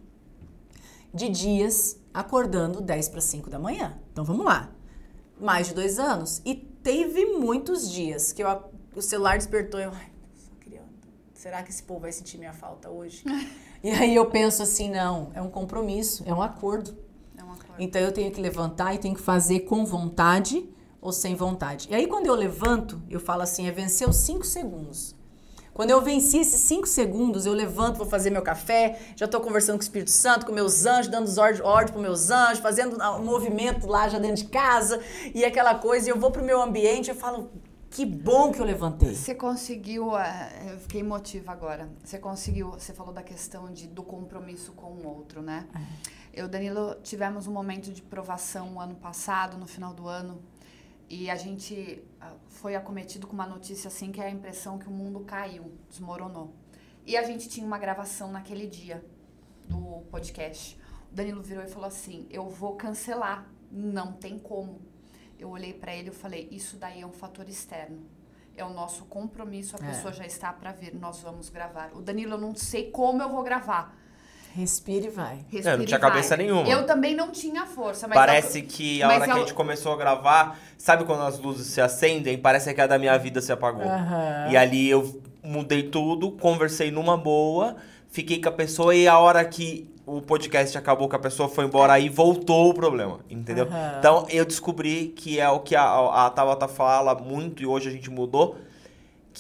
[1.15, 3.99] de dias acordando 10 para 5 da manhã.
[4.13, 4.71] Então vamos lá
[5.41, 6.41] mais de dois anos.
[6.45, 8.63] E teve muitos dias que eu,
[8.95, 10.11] o celular despertou e eu, ai,
[10.61, 10.83] queria,
[11.35, 13.25] será que esse povo vai sentir minha falta hoje?
[13.83, 16.97] e aí eu penso assim, não, é um compromisso, é um acordo.
[17.37, 17.75] É um acordo.
[17.79, 20.69] Então eu tenho que levantar e tenho que fazer com vontade
[21.01, 21.89] ou sem vontade.
[21.91, 25.15] E aí quando eu levanto, eu falo assim, é vencer os cinco segundos.
[25.81, 29.77] Quando eu venci esses cinco segundos, eu levanto, vou fazer meu café, já estou conversando
[29.77, 33.25] com o Espírito Santo, com meus anjos, dando os ordens, para meus anjos, fazendo um
[33.25, 35.01] movimento lá já dentro de casa
[35.35, 36.07] e aquela coisa.
[36.07, 37.51] E eu vou para o meu ambiente, eu falo,
[37.89, 39.15] que bom que eu levantei.
[39.15, 41.89] Você conseguiu, é, eu fiquei emotiva agora.
[42.05, 45.67] Você conseguiu, você falou da questão de, do compromisso com o outro, né?
[45.75, 46.43] É.
[46.43, 50.43] Eu, Danilo, tivemos um momento de provação ano passado, no final do ano,
[51.09, 52.10] e a gente ah,
[52.61, 56.55] foi acometido com uma notícia assim que é a impressão que o mundo caiu, desmoronou.
[57.07, 59.03] E a gente tinha uma gravação naquele dia
[59.67, 60.79] do podcast.
[61.11, 64.83] O Danilo virou e falou assim: "Eu vou cancelar, não tem como".
[65.39, 68.07] Eu olhei para ele e falei: "Isso daí é um fator externo.
[68.55, 69.89] É o nosso compromisso, a é.
[69.89, 71.97] pessoa já está para vir, nós vamos gravar".
[71.97, 73.99] O Danilo, eu não sei como eu vou gravar
[74.55, 75.39] Respira e vai.
[75.49, 76.45] Respira eu não tinha cabeça vai.
[76.45, 76.69] nenhuma.
[76.69, 78.09] Eu também não tinha força.
[78.09, 81.69] parece eu, que a hora que a gente começou a gravar, sabe quando as luzes
[81.69, 82.37] se acendem?
[82.37, 83.87] Parece que a da minha vida se apagou.
[83.87, 84.51] Uhum.
[84.51, 87.77] E ali eu mudei tudo, conversei numa boa,
[88.09, 91.65] fiquei com a pessoa e a hora que o podcast acabou, que a pessoa foi
[91.65, 93.67] embora, aí voltou o problema, entendeu?
[93.67, 93.95] Aham.
[93.99, 97.93] Então eu descobri que é o que a, a Tabata fala muito e hoje a
[97.93, 98.57] gente mudou,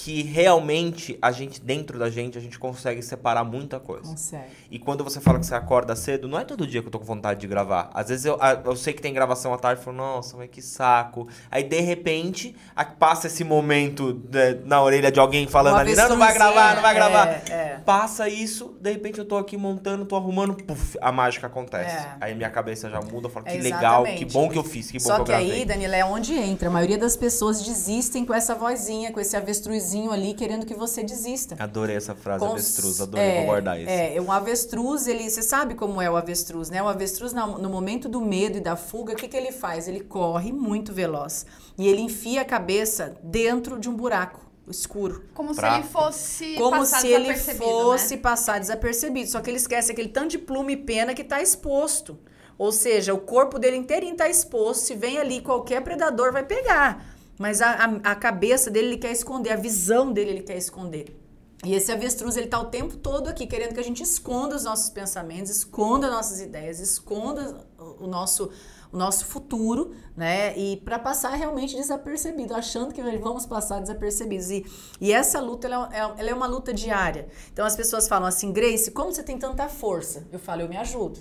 [0.02, 4.08] que realmente a gente, dentro da gente, a gente consegue separar muita coisa.
[4.08, 4.44] Consegue.
[4.70, 6.98] E quando você fala que você acorda cedo, não é todo dia que eu tô
[6.98, 7.90] com vontade de gravar.
[7.92, 10.62] Às vezes eu, eu sei que tem gravação à tarde e falo, nossa, mas que
[10.62, 11.28] saco.
[11.50, 12.56] Aí de repente
[12.98, 16.76] passa esse momento né, na orelha de alguém falando Uma ali, não, não vai gravar,
[16.76, 17.50] não vai avestruzinha, gravar.
[17.50, 17.80] é, é.
[17.84, 21.94] Passa isso, de repente eu tô aqui montando, tô arrumando, puf, a mágica acontece.
[21.94, 22.16] É.
[22.22, 24.90] Aí minha cabeça já muda, eu falo, que É, legal, que bom que eu fiz,
[24.90, 25.52] que bom Só que eu que gravei.
[25.52, 26.68] aí, Danila, é onde entra.
[26.68, 31.02] A maioria das pessoas desistem com essa vozinha, com esse avestruzinho ali, querendo que você
[31.02, 31.56] desista.
[31.58, 33.90] Adorei essa frase, Cons- avestruz, adorei, é, vou guardar isso.
[33.90, 36.82] É, um avestruz, ele, você sabe como é o avestruz, né?
[36.82, 39.88] O avestruz, no momento do medo e da fuga, o que, que ele faz?
[39.88, 41.44] Ele corre muito veloz
[41.78, 45.24] e ele enfia a cabeça dentro de um buraco escuro.
[45.34, 48.20] Como Pra- se ele fosse Como passar se ele desapercebido, fosse né?
[48.22, 49.28] passar desapercebido.
[49.30, 52.18] Só que ele esquece aquele tanto de pluma e pena que está exposto.
[52.56, 54.82] Ou seja, o corpo dele inteirinho está exposto.
[54.84, 57.04] Se vem ali qualquer predador, vai pegar.
[57.40, 61.16] Mas a, a, a cabeça dele ele quer esconder, a visão dele ele quer esconder.
[61.64, 64.64] E esse avestruz, ele tá o tempo todo aqui, querendo que a gente esconda os
[64.64, 68.50] nossos pensamentos, esconda nossas ideias, esconda o o nosso,
[68.92, 70.56] o nosso futuro, né?
[70.58, 74.50] E para passar realmente desapercebido, achando que vamos passar desapercebidos.
[74.50, 74.66] E,
[75.00, 77.26] e essa luta, ela, é- ela é uma luta diária.
[77.52, 80.26] Então as pessoas falam assim, Grace, como você tem tanta força?
[80.32, 81.20] Eu falo, eu me ajudo.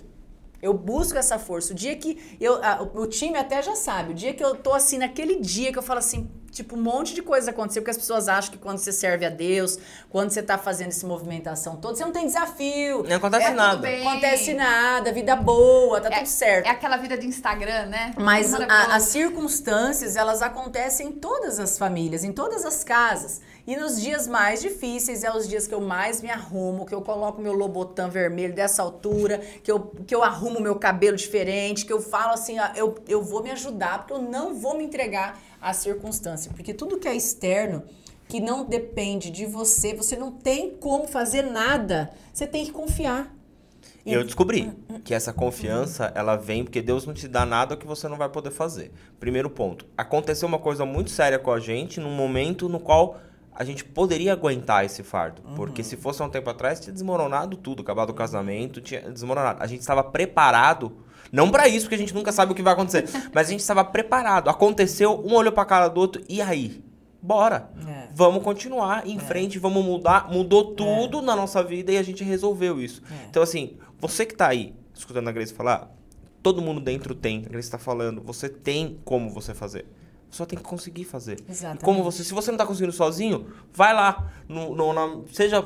[0.62, 1.72] Eu busco essa força.
[1.74, 2.56] O dia que eu.
[2.64, 4.12] a- o, time até já sabe.
[4.12, 7.14] O dia que eu tô assim, naquele dia que eu falo assim, tipo, um monte
[7.14, 9.78] de coisa aconteceu, porque as pessoas acham que quando você serve a Deus,
[10.10, 13.04] quando você tá fazendo essa movimentação toda, você não tem desafio.
[13.08, 13.78] Não acontece É tudo nada.
[13.82, 14.04] bem.
[14.04, 16.66] Não acontece nada, vida boa, tá É- tudo certo.
[16.66, 18.14] É aquela vida de Instagram, né?
[18.18, 23.40] Mas a- as circunstâncias, elas acontecem em todas as famílias, em todas as casas.
[23.70, 27.04] E nos dias mais difíceis, é os dias que eu mais me arrumo, que eu
[27.04, 31.94] coloco meu lobotã vermelho dessa altura, que eu, que eu arrumo meu cabelo diferente, que
[31.94, 35.72] eu falo assim, eu, eu vou me ajudar, porque eu não vou me entregar à
[35.72, 36.52] circunstância.
[36.52, 37.84] Porque tudo que é externo,
[38.28, 42.10] que não depende de você, você não tem como fazer nada.
[42.34, 43.32] Você tem que confiar.
[44.04, 44.74] E eu descobri
[45.06, 48.30] que essa confiança, ela vem porque Deus não te dá nada que você não vai
[48.30, 48.92] poder fazer.
[49.20, 49.86] Primeiro ponto.
[49.96, 53.20] Aconteceu uma coisa muito séria com a gente num momento no qual
[53.60, 55.42] a gente poderia aguentar esse fardo.
[55.54, 57.82] Porque se fosse há um tempo atrás, tinha desmoronado tudo.
[57.82, 59.62] Acabado o casamento, tinha desmoronado.
[59.62, 60.94] A gente estava preparado.
[61.30, 63.04] Não pra isso, porque a gente nunca sabe o que vai acontecer.
[63.36, 64.50] mas a gente estava preparado.
[64.50, 66.24] Aconteceu, um olhou pra cara do outro.
[66.30, 66.82] E aí?
[67.22, 67.70] Bora.
[67.86, 68.08] É.
[68.16, 70.32] Vamos continuar em frente, vamos mudar.
[70.32, 73.04] Mudou tudo na nossa vida e a gente resolveu isso.
[73.12, 73.26] É.
[73.30, 75.94] Então, assim, você que tá aí, escutando a Grace falar,
[76.42, 77.44] todo mundo dentro tem.
[77.46, 79.86] A Grace tá falando, você tem como você fazer.
[80.32, 81.40] Só tem que conseguir fazer.
[81.50, 81.82] Exatamente.
[81.82, 85.66] E como você, se você não tá conseguindo sozinho, vai lá, no, no- na- seja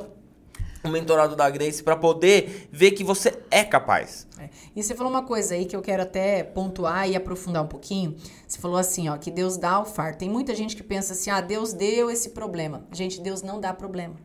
[0.86, 4.28] um mentorado da Grace pra poder ver que você é capaz.
[4.38, 4.50] É.
[4.76, 8.18] E você falou uma coisa aí que eu quero até pontuar e aprofundar um pouquinho.
[8.46, 10.18] Você falou assim, ó, que Deus dá o fardo.
[10.18, 12.86] Tem muita gente que pensa assim, ah, Deus deu esse problema.
[12.92, 14.16] Gente, Deus não dá problema.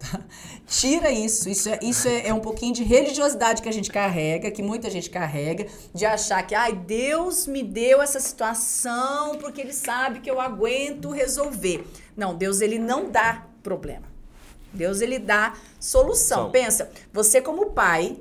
[0.66, 1.48] Tira isso.
[1.48, 4.90] Isso, é, isso é, é um pouquinho de religiosidade que a gente carrega, que muita
[4.90, 10.30] gente carrega, de achar que, ai, Deus me deu essa situação porque Ele sabe que
[10.30, 11.86] eu aguento resolver.
[12.16, 14.06] Não, Deus, Ele não dá problema.
[14.72, 16.50] Deus, Ele dá solução.
[16.50, 18.18] Pensa, você como pai,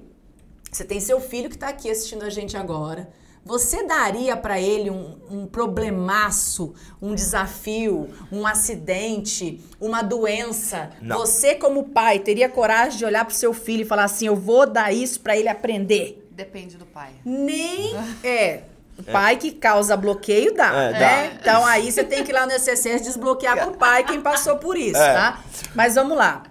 [0.72, 3.10] você tem seu filho que está aqui assistindo a gente agora.
[3.48, 10.90] Você daria para ele um, um problemaço, um desafio, um acidente, uma doença?
[11.02, 11.18] Não.
[11.20, 14.68] Você, como pai, teria coragem de olhar para seu filho e falar assim: eu vou
[14.68, 16.28] dar isso para ele aprender?
[16.32, 17.12] Depende do pai.
[17.24, 18.64] Nem é.
[19.00, 21.00] O pai que causa bloqueio dá, É, né?
[21.00, 21.36] dá.
[21.40, 24.76] Então aí você tem que ir lá no SSS desbloquear pro pai quem passou por
[24.76, 25.14] isso, É.
[25.14, 25.44] tá?
[25.76, 26.44] Mas vamos lá.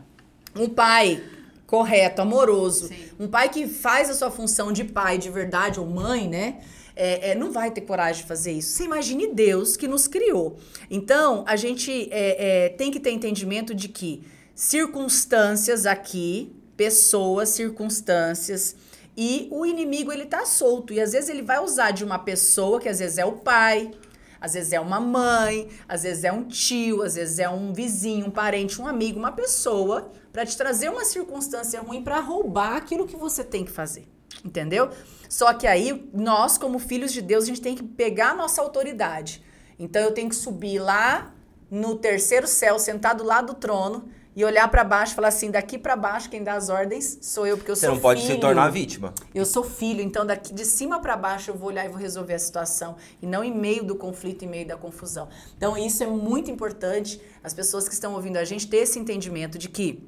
[0.54, 1.22] Um pai
[1.66, 3.10] correto, amoroso, Sim.
[3.18, 6.58] um pai que faz a sua função de pai de verdade ou mãe, né?
[6.98, 8.70] É, é, não vai ter coragem de fazer isso.
[8.70, 10.56] Você imagine Deus que nos criou.
[10.90, 14.22] Então, a gente é, é, tem que ter entendimento de que
[14.54, 18.74] circunstâncias aqui, pessoas, circunstâncias,
[19.14, 20.92] e o inimigo ele tá solto.
[20.92, 23.90] E às vezes ele vai usar de uma pessoa, que às vezes é o pai,
[24.40, 28.26] às vezes é uma mãe, às vezes é um tio, às vezes é um vizinho,
[28.26, 33.06] um parente, um amigo, uma pessoa, para te trazer uma circunstância ruim para roubar aquilo
[33.06, 34.06] que você tem que fazer.
[34.44, 34.90] Entendeu?
[35.28, 38.62] Só que aí, nós, como filhos de Deus, a gente tem que pegar a nossa
[38.62, 39.42] autoridade.
[39.78, 41.34] Então eu tenho que subir lá
[41.70, 45.78] no terceiro céu, sentado lá do trono, e olhar para baixo e falar assim: daqui
[45.78, 48.34] para baixo, quem dá as ordens sou eu, porque eu Você sou não pode filho.
[48.34, 49.12] se tornar vítima.
[49.34, 52.34] Eu sou filho, então daqui de cima para baixo eu vou olhar e vou resolver
[52.34, 55.28] a situação e não em meio do conflito, em meio da confusão.
[55.56, 59.58] Então isso é muito importante as pessoas que estão ouvindo a gente ter esse entendimento
[59.58, 60.06] de que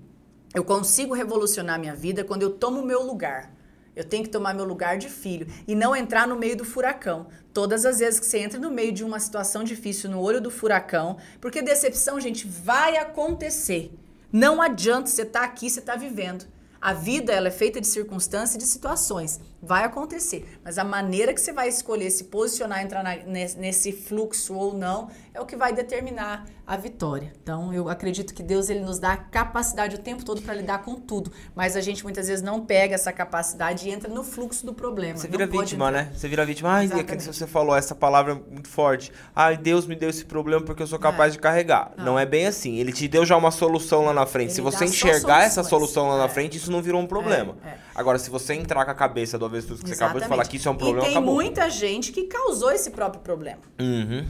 [0.55, 3.53] Eu consigo revolucionar minha vida quando eu tomo o meu lugar.
[3.99, 7.27] Eu tenho que tomar meu lugar de filho e não entrar no meio do furacão.
[7.53, 10.53] Todas as vezes que você entra no meio de uma situação difícil, no olho do
[10.53, 13.91] furacão, porque decepção, gente, vai acontecer.
[14.33, 16.47] Não adianta você estar tá aqui, você está vivendo.
[16.81, 19.41] A vida ela é feita de circunstâncias e de situações.
[19.61, 20.59] Vai acontecer.
[20.65, 25.09] Mas a maneira que você vai escolher se posicionar, entrar na, nesse fluxo ou não,
[25.35, 27.33] é o que vai determinar a vitória.
[27.43, 30.83] Então, eu acredito que Deus ele nos dá a capacidade o tempo todo para lidar
[30.83, 31.33] com tudo.
[31.57, 35.17] Mas a gente muitas vezes não pega essa capacidade e entra no fluxo do problema.
[35.17, 36.13] Você vira vítima, né?
[36.15, 36.71] Você vira vítima.
[36.71, 39.11] Ai, é que você falou essa palavra muito forte.
[39.35, 41.37] Ai, Deus me deu esse problema porque eu sou capaz é.
[41.37, 41.93] de carregar.
[41.97, 42.05] Não.
[42.05, 42.19] não.
[42.19, 42.77] é bem assim.
[42.77, 44.49] Ele te deu já uma solução lá na frente.
[44.49, 46.19] Ele se você enxergar essa solução lá é.
[46.19, 47.57] na frente, isso não virou um problema.
[47.65, 47.69] É.
[47.69, 47.79] é.
[47.95, 49.99] Agora, se você entrar com a cabeça do avestruz que Exatamente.
[49.99, 51.35] você acabou de falar que isso é um problema, e tem acabou.
[51.35, 53.63] muita gente que causou esse próprio problema.
[53.81, 54.27] Uhum.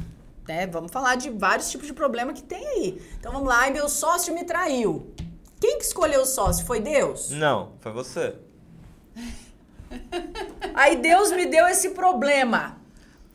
[0.49, 0.67] Né?
[0.67, 3.03] Vamos falar de vários tipos de problema que tem aí.
[3.19, 5.13] Então vamos lá, e meu sócio me traiu.
[5.61, 6.65] Quem que escolheu o sócio?
[6.65, 7.31] Foi Deus?
[7.31, 8.35] Não, foi você.
[10.75, 12.78] Aí Deus me deu esse problema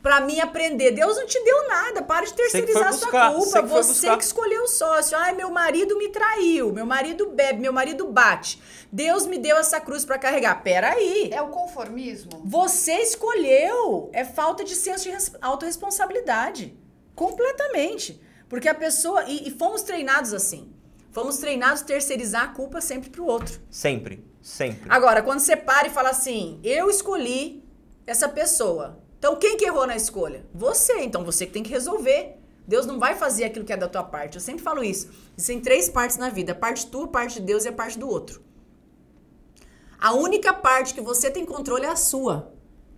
[0.04, 0.90] para mim aprender.
[0.90, 3.62] Deus não te deu nada, para de terceirizar sua culpa.
[3.62, 5.16] Que você que escolheu o sócio.
[5.16, 8.60] Ai, meu marido me traiu, meu marido bebe, meu marido bate.
[8.92, 10.62] Deus me deu essa cruz para carregar.
[10.62, 11.30] Pera aí.
[11.32, 12.42] É o conformismo?
[12.44, 14.10] Você escolheu.
[14.12, 16.78] É falta de senso de autorresponsabilidade.
[17.14, 18.20] Completamente.
[18.46, 19.24] Porque a pessoa.
[19.24, 20.70] E, e fomos treinados assim.
[21.12, 23.58] Fomos treinados a terceirizar a culpa sempre pro outro.
[23.70, 24.22] Sempre.
[24.42, 24.86] Sempre.
[24.90, 27.64] Agora, quando você para e fala assim, eu escolhi
[28.06, 30.44] essa pessoa então, quem que errou na escolha?
[30.52, 31.00] Você.
[31.00, 32.36] Então, você que tem que resolver.
[32.68, 34.34] Deus não vai fazer aquilo que é da tua parte.
[34.34, 35.08] Eu sempre falo isso.
[35.34, 37.98] Existem três partes na vida: a parte tua, a parte de Deus e a parte
[37.98, 38.42] do outro.
[39.98, 42.52] A única parte que você tem controle é a sua.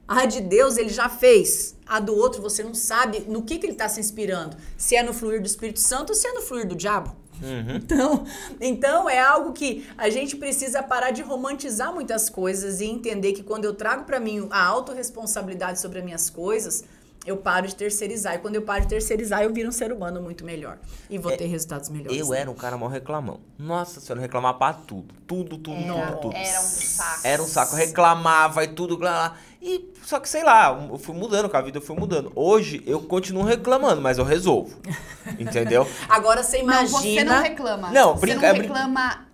[0.09, 1.77] A de Deus ele já fez.
[1.87, 4.57] A do outro você não sabe no que, que ele está se inspirando.
[4.77, 7.15] Se é no fluir do Espírito Santo ou se é no fluir do diabo.
[7.43, 7.77] Uhum.
[7.77, 8.25] Então,
[8.61, 13.43] então é algo que a gente precisa parar de romantizar muitas coisas e entender que
[13.43, 16.85] quando eu trago para mim a autorresponsabilidade sobre as minhas coisas,
[17.27, 18.37] eu paro de terceirizar.
[18.37, 20.79] E quando eu paro de terceirizar, eu viro um ser humano muito melhor.
[21.11, 22.17] E vou é, ter resultados melhores.
[22.17, 22.41] Eu né?
[22.41, 23.41] era um cara mal reclamão.
[23.59, 25.13] Nossa senhora, reclamava pra tudo.
[25.27, 26.37] Tudo, tudo, era, tudo, tudo.
[26.37, 27.21] Era um saco.
[27.25, 27.75] Era um saco.
[27.75, 28.97] Reclamava e tudo.
[28.97, 32.31] Lá, e só que sei lá, eu fui mudando com a vida, eu fui mudando.
[32.37, 34.79] Hoje eu continuo reclamando, mas eu resolvo.
[35.41, 35.85] Entendeu?
[36.09, 36.85] Agora você imagina.
[36.85, 37.91] Não, você não reclama.
[37.91, 39.27] Não, brinca, você não reclama.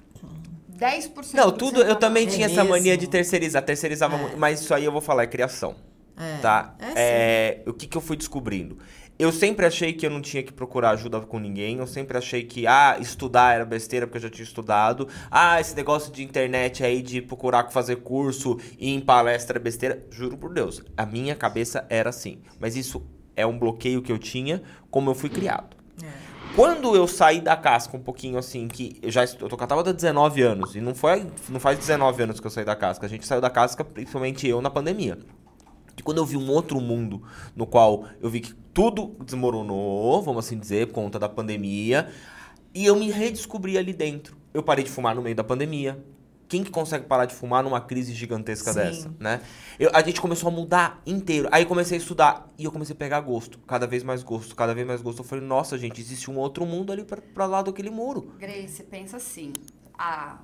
[0.78, 4.18] 10% Não, tudo eu também tinha é essa mania de terceirizar, terceirizava é.
[4.18, 5.76] muito, mas isso aí eu vou falar é criação.
[6.16, 6.38] É.
[6.40, 6.74] Tá?
[6.80, 8.78] É, é o que, que eu fui descobrindo?
[9.18, 11.78] Eu sempre achei que eu não tinha que procurar ajuda com ninguém.
[11.78, 15.06] Eu sempre achei que, ah, estudar era besteira porque eu já tinha estudado.
[15.30, 19.60] Ah, esse negócio de internet aí, de procurar fazer curso e ir em palestra é
[19.60, 20.04] besteira.
[20.10, 22.38] Juro por Deus, a minha cabeça era assim.
[22.58, 23.02] Mas isso
[23.36, 25.76] é um bloqueio que eu tinha, como eu fui criado.
[26.02, 26.32] É.
[26.54, 29.92] Quando eu saí da casca um pouquinho assim, que eu já eu tô catava há
[29.92, 33.08] 19 anos, e não foi não faz 19 anos que eu saí da casca, a
[33.08, 35.18] gente saiu da casca, principalmente eu, na pandemia.
[35.96, 37.22] E quando eu vi um outro mundo
[37.54, 42.08] no qual eu vi que tudo desmoronou, vamos assim dizer, por conta da pandemia,
[42.74, 44.36] e eu me redescobri ali dentro.
[44.54, 46.02] Eu parei de fumar no meio da pandemia.
[46.48, 48.78] Quem que consegue parar de fumar numa crise gigantesca Sim.
[48.78, 49.40] dessa, né?
[49.78, 51.48] Eu, a gente começou a mudar inteiro.
[51.50, 54.54] Aí eu comecei a estudar e eu comecei a pegar gosto, cada vez mais gosto,
[54.54, 55.20] cada vez mais gosto.
[55.20, 58.34] Eu falei, nossa, gente, existe um outro mundo ali pra, pra lá daquele muro.
[58.38, 59.54] Grace, pensa assim,
[59.98, 60.40] há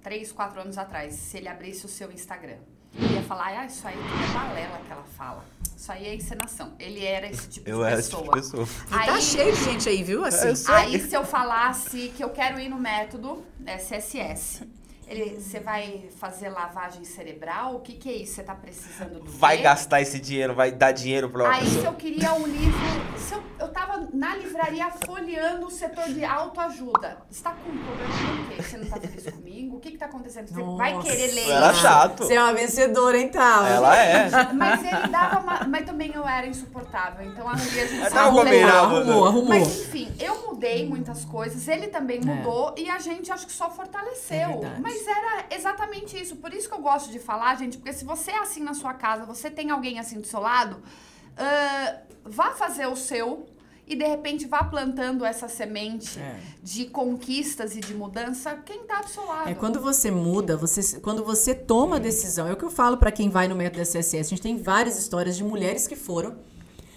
[0.00, 2.58] três, quatro anos atrás, se ele abrisse o seu Instagram,
[2.94, 5.44] ia falar, ah, isso aí é balela que ela fala.
[5.76, 6.72] Isso aí é encenação.
[6.78, 8.38] Ele era esse tipo eu de era pessoa.
[8.38, 8.98] Esse tipo de pessoa.
[9.00, 10.24] Aí, tá cheio de gente aí, viu?
[10.24, 10.72] Assim.
[10.72, 14.66] Aí se eu falasse que eu quero ir no método SSS,
[15.08, 17.76] ele, você vai fazer lavagem cerebral?
[17.76, 18.34] O que, que é isso?
[18.34, 19.62] Você tá precisando do Vai quê?
[19.62, 22.78] gastar esse dinheiro, vai dar dinheiro pra Aí se eu queria um livro...
[23.16, 27.18] Se eu, eu tava na livraria folheando o setor de autoajuda.
[27.30, 28.62] Você tá com um problema com o quê?
[28.62, 29.76] Você não tá feliz comigo?
[29.76, 30.48] O que que tá acontecendo?
[30.48, 30.76] Você Nossa.
[30.76, 32.24] vai querer ler Era chato.
[32.24, 33.66] Você é uma vencedora, então.
[33.66, 34.52] Ela é.
[34.52, 35.64] Mas ele dava uma...
[35.64, 37.26] Mas também eu era insuportável.
[37.26, 39.48] Então a gente arrumou, arrumou, arrumou.
[39.48, 41.66] Mas enfim, eu mudei muitas coisas.
[41.66, 42.24] Ele também é.
[42.24, 42.74] mudou.
[42.76, 42.82] É.
[42.82, 44.64] E a gente acho que só fortaleceu.
[44.64, 46.36] É mas mas era exatamente isso.
[46.36, 48.94] Por isso que eu gosto de falar, gente, porque se você é assim na sua
[48.94, 53.46] casa, você tem alguém assim do seu lado, uh, vá fazer o seu
[53.86, 56.38] e de repente vá plantando essa semente é.
[56.62, 59.48] de conquistas e de mudança quem está do seu lado.
[59.48, 62.46] É quando você muda, você, quando você toma a decisão.
[62.46, 64.26] É o que eu falo para quem vai no método SSS.
[64.26, 66.36] A gente tem várias histórias de mulheres que foram,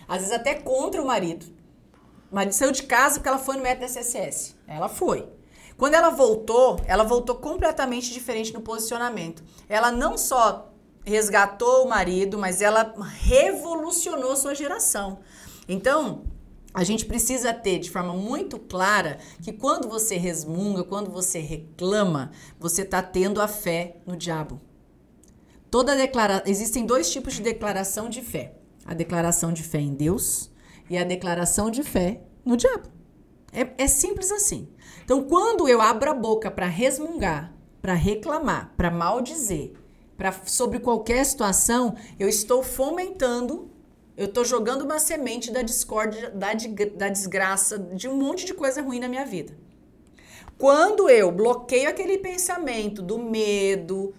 [0.08, 1.46] às vezes até contra o marido.
[2.30, 4.56] O marido saiu de casa porque ela foi no método SSS.
[4.68, 5.41] Ela foi.
[5.82, 9.44] Quando ela voltou, ela voltou completamente diferente no posicionamento.
[9.68, 10.72] Ela não só
[11.04, 15.22] resgatou o marido, mas ela revolucionou sua geração.
[15.68, 16.22] Então,
[16.74, 22.32] A gente precisa ter de forma muito clara que quando você resmunga, quando você reclama,
[22.58, 24.62] você está tendo a fé no diabo.
[25.70, 26.42] Toda declara...
[26.46, 28.54] Existem dois tipos de declaração de fé:
[28.86, 30.50] a declaração de fé em Deus
[30.90, 33.01] e a declaração de fé no diabo.
[33.52, 34.68] É, é simples assim.
[35.04, 39.74] Então, quando eu abro a boca para resmungar, para reclamar, para maldizer,
[40.18, 43.72] para sobre qualquer situação, eu estou fomentando
[44.18, 46.50] eu estou jogando uma semente da discórdia, da,
[46.96, 49.54] da desgraça, de um monte de coisa ruim na minha vida.
[50.58, 54.14] Quando eu bloqueio aquele pensamento do medo,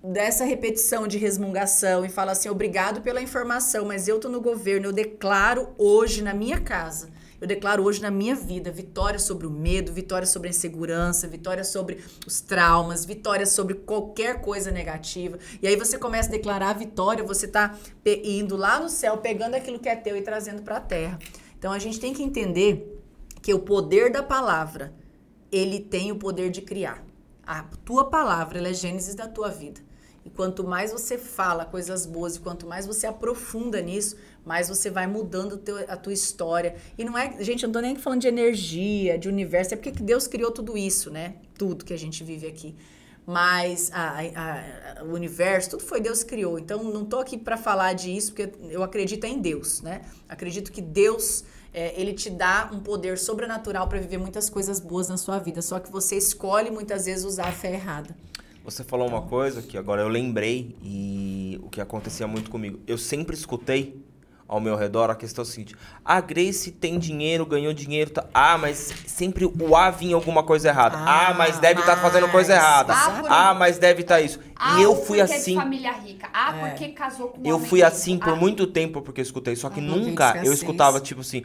[0.00, 4.86] dessa repetição de resmungação e falo assim, obrigado pela informação, mas eu tô no governo,
[4.86, 7.10] eu declaro hoje na minha casa
[7.40, 11.64] eu declaro hoje na minha vida vitória sobre o medo, vitória sobre a insegurança, vitória
[11.64, 15.38] sobre os traumas, vitória sobre qualquer coisa negativa.
[15.60, 17.76] E aí você começa a declarar a vitória, você está
[18.24, 21.18] indo lá no céu, pegando aquilo que é teu e trazendo para a terra.
[21.58, 23.00] Então a gente tem que entender
[23.42, 24.94] que o poder da palavra,
[25.52, 27.04] ele tem o poder de criar.
[27.46, 29.80] A tua palavra, ela é gênesis da tua vida.
[30.24, 34.16] E quanto mais você fala coisas boas e quanto mais você aprofunda nisso,
[34.46, 36.76] mais você vai mudando teu, a tua história.
[36.96, 39.90] E não é, gente, eu não tô nem falando de energia, de universo, é porque
[39.90, 41.34] Deus criou tudo isso, né?
[41.58, 42.76] Tudo que a gente vive aqui.
[43.26, 46.60] Mas a, a, a, o universo, tudo foi Deus que criou.
[46.60, 50.02] Então não tô aqui para falar disso, porque eu acredito em Deus, né?
[50.28, 51.44] Acredito que Deus
[51.74, 55.60] é, ele te dá um poder sobrenatural para viver muitas coisas boas na sua vida.
[55.60, 58.16] Só que você escolhe muitas vezes usar a fé errada.
[58.64, 62.78] Você falou uma coisa que agora eu lembrei e o que acontecia muito comigo.
[62.86, 64.05] Eu sempre escutei
[64.48, 65.74] ao meu redor a questão é a seguinte:
[66.04, 68.24] a Grace tem dinheiro, ganhou dinheiro, tá...
[68.32, 70.96] ah, mas sempre o A vinha alguma coisa errada.
[70.98, 72.92] Ah, ah mas deve estar tá fazendo coisa errada.
[72.94, 74.40] Ah, ah mas deve estar tá isso.
[74.54, 75.52] Ah, e eu fui assim.
[75.52, 76.28] É de família rica.
[76.32, 76.68] Ah, é.
[76.68, 78.36] porque casou com um Eu fui assim por ah.
[78.36, 81.44] muito tempo porque eu escutei, só que nunca eu escutava tipo assim: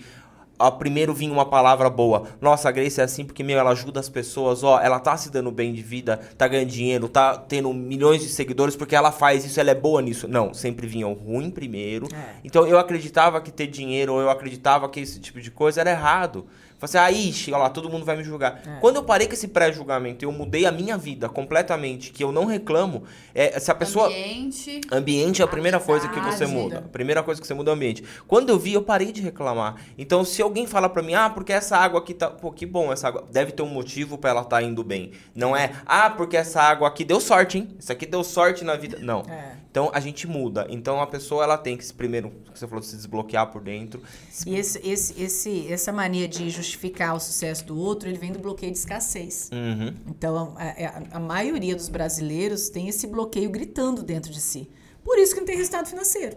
[0.67, 2.23] a primeiro vinha uma palavra boa.
[2.39, 5.31] Nossa, a Grace é assim porque, meu, ela ajuda as pessoas, ó, ela tá se
[5.31, 9.45] dando bem de vida, tá ganhando dinheiro, tá tendo milhões de seguidores porque ela faz
[9.45, 10.27] isso, ela é boa nisso.
[10.27, 12.07] Não, sempre vinha o ruim primeiro.
[12.13, 12.35] É.
[12.43, 15.91] Então eu acreditava que ter dinheiro, ou eu acreditava que esse tipo de coisa era
[15.91, 16.45] errado.
[16.81, 18.59] Falei assim, ah, ixi, olha lá, todo mundo vai me julgar.
[18.65, 18.79] É.
[18.79, 22.45] Quando eu parei com esse pré-julgamento, eu mudei a minha vida completamente, que eu não
[22.45, 23.03] reclamo,
[23.35, 24.07] é, se a pessoa...
[24.07, 24.81] Ambiente.
[24.91, 26.79] Ambiente é a primeira coisa que você muda.
[26.79, 28.03] A primeira coisa que você muda é o ambiente.
[28.27, 29.75] Quando eu vi, eu parei de reclamar.
[29.95, 32.31] Então, se alguém fala para mim, ah, porque essa água aqui tá...
[32.31, 33.27] Pô, que bom, essa água...
[33.31, 35.11] Deve ter um motivo para ela tá indo bem.
[35.35, 37.69] Não é, ah, porque essa água aqui deu sorte, hein?
[37.79, 38.97] Isso aqui deu sorte na vida.
[38.99, 39.19] Não.
[39.29, 39.61] É.
[39.71, 40.67] Então, a gente muda.
[40.69, 44.03] Então, a pessoa, ela tem que, se, primeiro, você falou, se desbloquear por dentro.
[44.45, 48.39] E esse, esse, esse, essa mania de justificar o sucesso do outro, ele vem do
[48.39, 49.49] bloqueio de escassez.
[49.53, 49.95] Uhum.
[50.07, 54.69] Então, a, a, a, maioria dos brasileiros tem esse bloqueio gritando dentro de si.
[55.05, 56.35] Por isso que não tem resultado financeiro.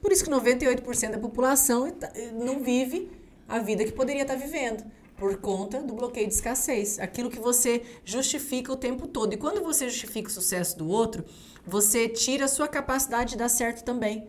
[0.00, 3.12] Por isso que 98% da população tá, não vive
[3.46, 4.82] a vida que poderia estar vivendo.
[5.16, 6.98] Por conta do bloqueio de escassez.
[6.98, 9.34] Aquilo que você justifica o tempo todo.
[9.34, 11.24] E quando você justifica o sucesso do outro,
[11.66, 14.28] você tira a sua capacidade de dar certo também.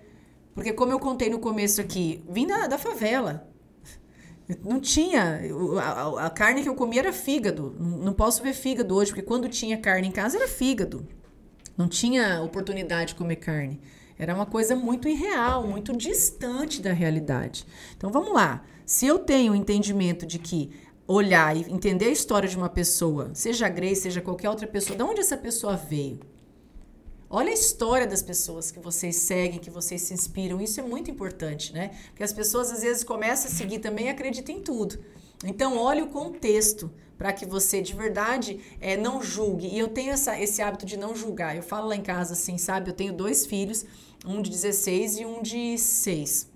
[0.53, 3.47] Porque, como eu contei no começo aqui, vim da, da favela.
[4.63, 5.39] Não tinha.
[5.81, 7.75] A, a, carne que eu comia era fígado.
[7.79, 11.07] Não posso ver fígado hoje, porque quando tinha carne em casa era fígado.
[11.77, 13.81] Não tinha oportunidade de comer carne.
[14.17, 17.65] Era uma coisa muito irreal, muito distante da realidade.
[17.97, 18.63] Então vamos lá.
[18.86, 20.69] Se eu tenho o entendimento de que
[21.07, 24.95] olhar e entender a história de uma pessoa, seja a Grace, seja qualquer outra pessoa,
[24.95, 26.19] de onde essa pessoa veio,
[27.36, 30.61] Olha a história das pessoas que vocês seguem, que vocês se inspiram.
[30.61, 31.89] Isso é muito importante, né?
[32.09, 34.99] Porque as pessoas às vezes começam a seguir também e acreditam em tudo.
[35.43, 39.65] Então, olhe o contexto para que você de verdade é, não julgue.
[39.65, 41.55] E eu tenho essa, esse hábito de não julgar.
[41.55, 42.91] Eu falo lá em casa assim, sabe?
[42.91, 43.84] Eu tenho dois filhos,
[44.23, 46.51] um de 16 e um de 6.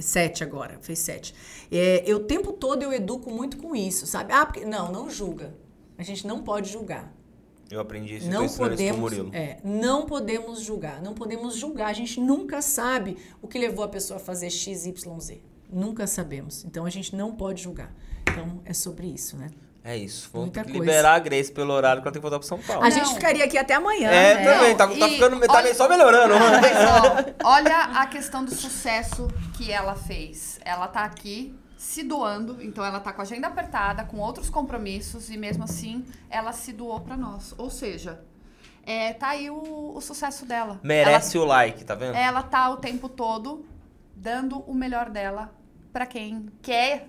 [0.00, 1.34] Sete agora, fez sete.
[1.70, 4.32] É, eu o tempo todo eu educo muito com isso, sabe?
[4.32, 4.64] Ah, porque.
[4.64, 5.54] Não, não julga.
[5.98, 7.12] A gente não pode julgar.
[7.72, 9.30] Eu aprendi isso não podemos, Murilo.
[9.32, 11.88] É, não podemos julgar, não podemos julgar.
[11.88, 15.40] A gente nunca sabe o que levou a pessoa a fazer X, Y, Z.
[15.72, 16.66] Nunca sabemos.
[16.66, 17.90] Então a gente não pode julgar.
[18.28, 19.48] Então é sobre isso, né?
[19.82, 20.28] É isso.
[20.34, 22.84] Vamos Muita liberar a Grace pelo horário que ela tem que voltar para São Paulo.
[22.84, 22.94] A não.
[22.94, 24.10] gente ficaria aqui até amanhã.
[24.10, 24.44] É, né?
[24.44, 24.76] também.
[24.76, 26.34] Tá, tá ficando tá olha, só melhorando.
[26.34, 30.60] Olha, olha a questão do sucesso que ela fez.
[30.62, 35.28] Ela tá aqui se doando, então ela tá com a agenda apertada, com outros compromissos
[35.30, 37.52] e mesmo assim ela se doou para nós.
[37.58, 38.24] Ou seja,
[38.86, 40.78] é, tá aí o, o sucesso dela.
[40.80, 42.14] Merece ela, o like, tá vendo?
[42.14, 43.66] Ela tá o tempo todo
[44.14, 45.52] dando o melhor dela
[45.92, 47.08] para quem quer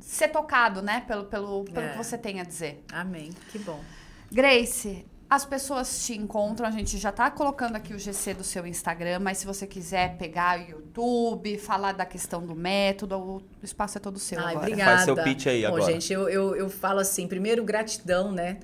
[0.00, 1.90] ser tocado, né, pelo, pelo, pelo é.
[1.90, 2.82] que você tem a dizer.
[2.90, 3.32] Amém.
[3.52, 3.84] Que bom.
[4.32, 6.66] Grace, as pessoas te encontram?
[6.66, 10.16] A gente já tá colocando aqui o GC do seu Instagram, mas se você quiser
[10.18, 14.58] pegar o YouTube, falar da questão do método, o espaço é todo seu Ai, agora.
[14.58, 14.90] obrigada.
[14.90, 15.92] Faz seu pitch aí Bom, agora.
[15.92, 18.58] gente, eu, eu, eu falo assim, primeiro, gratidão, né,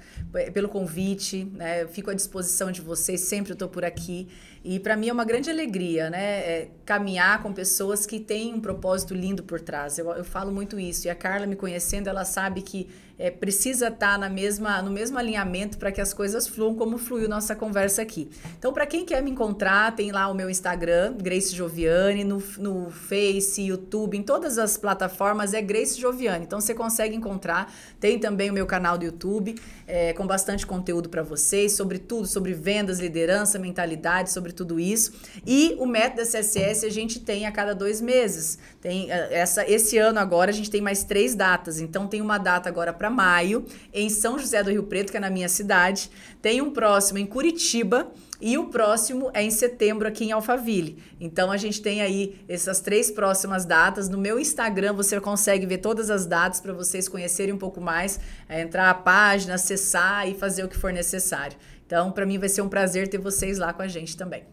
[0.53, 4.27] pelo convite, né, eu fico à disposição de vocês, sempre eu tô por aqui.
[4.69, 8.61] E para mim é uma grande alegria, né, é caminhar com pessoas que têm um
[8.61, 9.97] propósito lindo por trás.
[9.97, 11.07] Eu, eu falo muito isso.
[11.07, 12.89] E a Carla me conhecendo, ela sabe que
[13.19, 17.29] é, precisa estar na mesma, no mesmo alinhamento para que as coisas fluam como fluiu
[17.29, 18.29] nossa conversa aqui.
[18.59, 22.91] Então, para quem quer me encontrar, tem lá o meu Instagram, Grace Joviane, no, no
[22.91, 26.45] Face, YouTube, em todas as plataformas é Grace Joviane.
[26.45, 27.73] Então, você consegue encontrar.
[27.99, 29.55] Tem também o meu canal do YouTube,
[29.87, 35.12] é, com bastante conteúdo para vocês, sobre tudo, sobre vendas, liderança, mentalidade, sobre tudo isso.
[35.46, 38.59] E o método SSS a gente tem a cada dois meses.
[38.80, 41.80] Tem essa, esse ano agora a gente tem mais três datas.
[41.80, 45.20] Então, tem uma data agora para maio, em São José do Rio Preto, que é
[45.20, 46.11] na minha cidade.
[46.40, 48.11] Tem um próximo em Curitiba.
[48.40, 51.02] E o próximo é em setembro aqui em Alphaville.
[51.18, 54.09] Então a gente tem aí essas três próximas datas.
[54.09, 58.20] No meu Instagram você consegue ver todas as datas para vocês conhecerem um pouco mais,
[58.48, 61.57] é, entrar a página, acessar e fazer o que for necessário.
[61.87, 64.45] Então, para mim vai ser um prazer ter vocês lá com a gente também.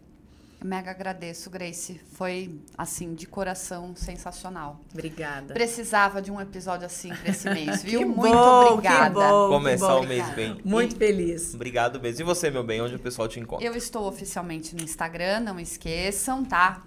[0.64, 2.00] Mega agradeço, Grace.
[2.14, 4.80] Foi, assim, de coração sensacional.
[4.94, 5.52] Obrigada.
[5.52, 7.98] Precisava de um episódio assim pra esse mês, viu?
[7.98, 9.08] Que Muito bom, obrigada.
[9.08, 9.48] que bom.
[9.50, 10.00] Começar bom.
[10.04, 10.58] o mês bem.
[10.64, 11.52] Muito E- feliz.
[11.54, 12.22] Obrigado mesmo.
[12.22, 13.66] E você, meu bem, onde o pessoal te encontra?
[13.66, 16.82] Eu estou oficialmente no Instagram, não esqueçam, tá?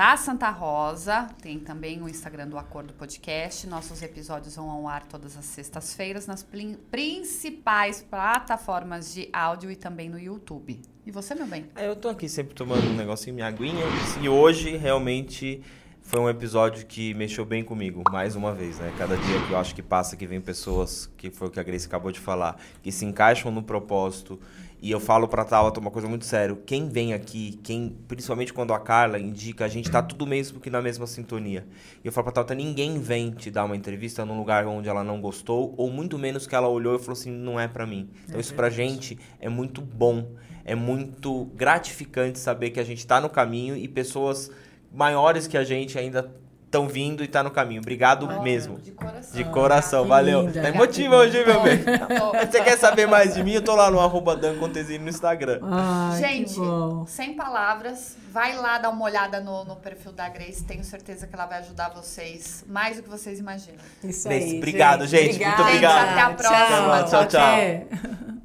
[0.00, 3.66] Tá Santa Rosa, tem também o Instagram do Acordo Podcast.
[3.66, 6.42] Nossos episódios vão ao ar todas as sextas-feiras nas
[6.90, 10.80] principais plataformas de áudio e também no YouTube.
[11.04, 11.66] E você, meu bem?
[11.74, 13.84] Ah, Eu tô aqui sempre tomando um negocinho, minha aguinha.
[14.22, 15.62] E hoje, realmente,
[16.00, 18.94] foi um episódio que mexeu bem comigo, mais uma vez, né?
[18.96, 21.62] Cada dia que eu acho que passa, que vem pessoas, que foi o que a
[21.62, 24.40] Grace acabou de falar, que se encaixam no propósito.
[24.82, 26.56] E eu falo pra Tabata uma coisa muito sério.
[26.64, 30.70] Quem vem aqui, quem, principalmente quando a Carla indica, a gente tá tudo mesmo que
[30.70, 31.66] na mesma sintonia.
[32.02, 35.04] E eu falo pra Tabata, ninguém vem te dar uma entrevista num lugar onde ela
[35.04, 38.08] não gostou, ou muito menos que ela olhou e falou assim, não é pra mim.
[38.26, 40.32] Então isso pra gente é muito bom,
[40.64, 44.50] é muito gratificante saber que a gente tá no caminho e pessoas
[44.92, 46.34] maiores que a gente ainda
[46.70, 47.80] estão vindo e tá no caminho.
[47.80, 48.78] Obrigado mesmo.
[48.78, 49.36] De coração.
[49.36, 50.42] De coração, que valeu.
[50.42, 50.62] linda.
[50.62, 51.78] Tá emotivo hoje, meu bem?
[51.82, 52.30] Tô.
[52.46, 53.54] Você quer saber mais de mim?
[53.54, 55.58] Eu tô lá no arroba no Instagram.
[55.62, 57.04] Ai, Gente, que bom.
[57.06, 60.64] sem palavras, vai lá dar uma olhada no, no perfil da Grace.
[60.64, 63.78] Tenho certeza que ela vai ajudar vocês mais do que vocês imaginam.
[64.04, 65.44] Isso Grace, aí, obrigado, gente.
[65.44, 65.62] Muito Obrigada.
[65.62, 66.08] obrigado.
[66.08, 67.02] Até a próxima.
[67.04, 67.40] Tchau, tchau.
[67.40, 67.86] Até.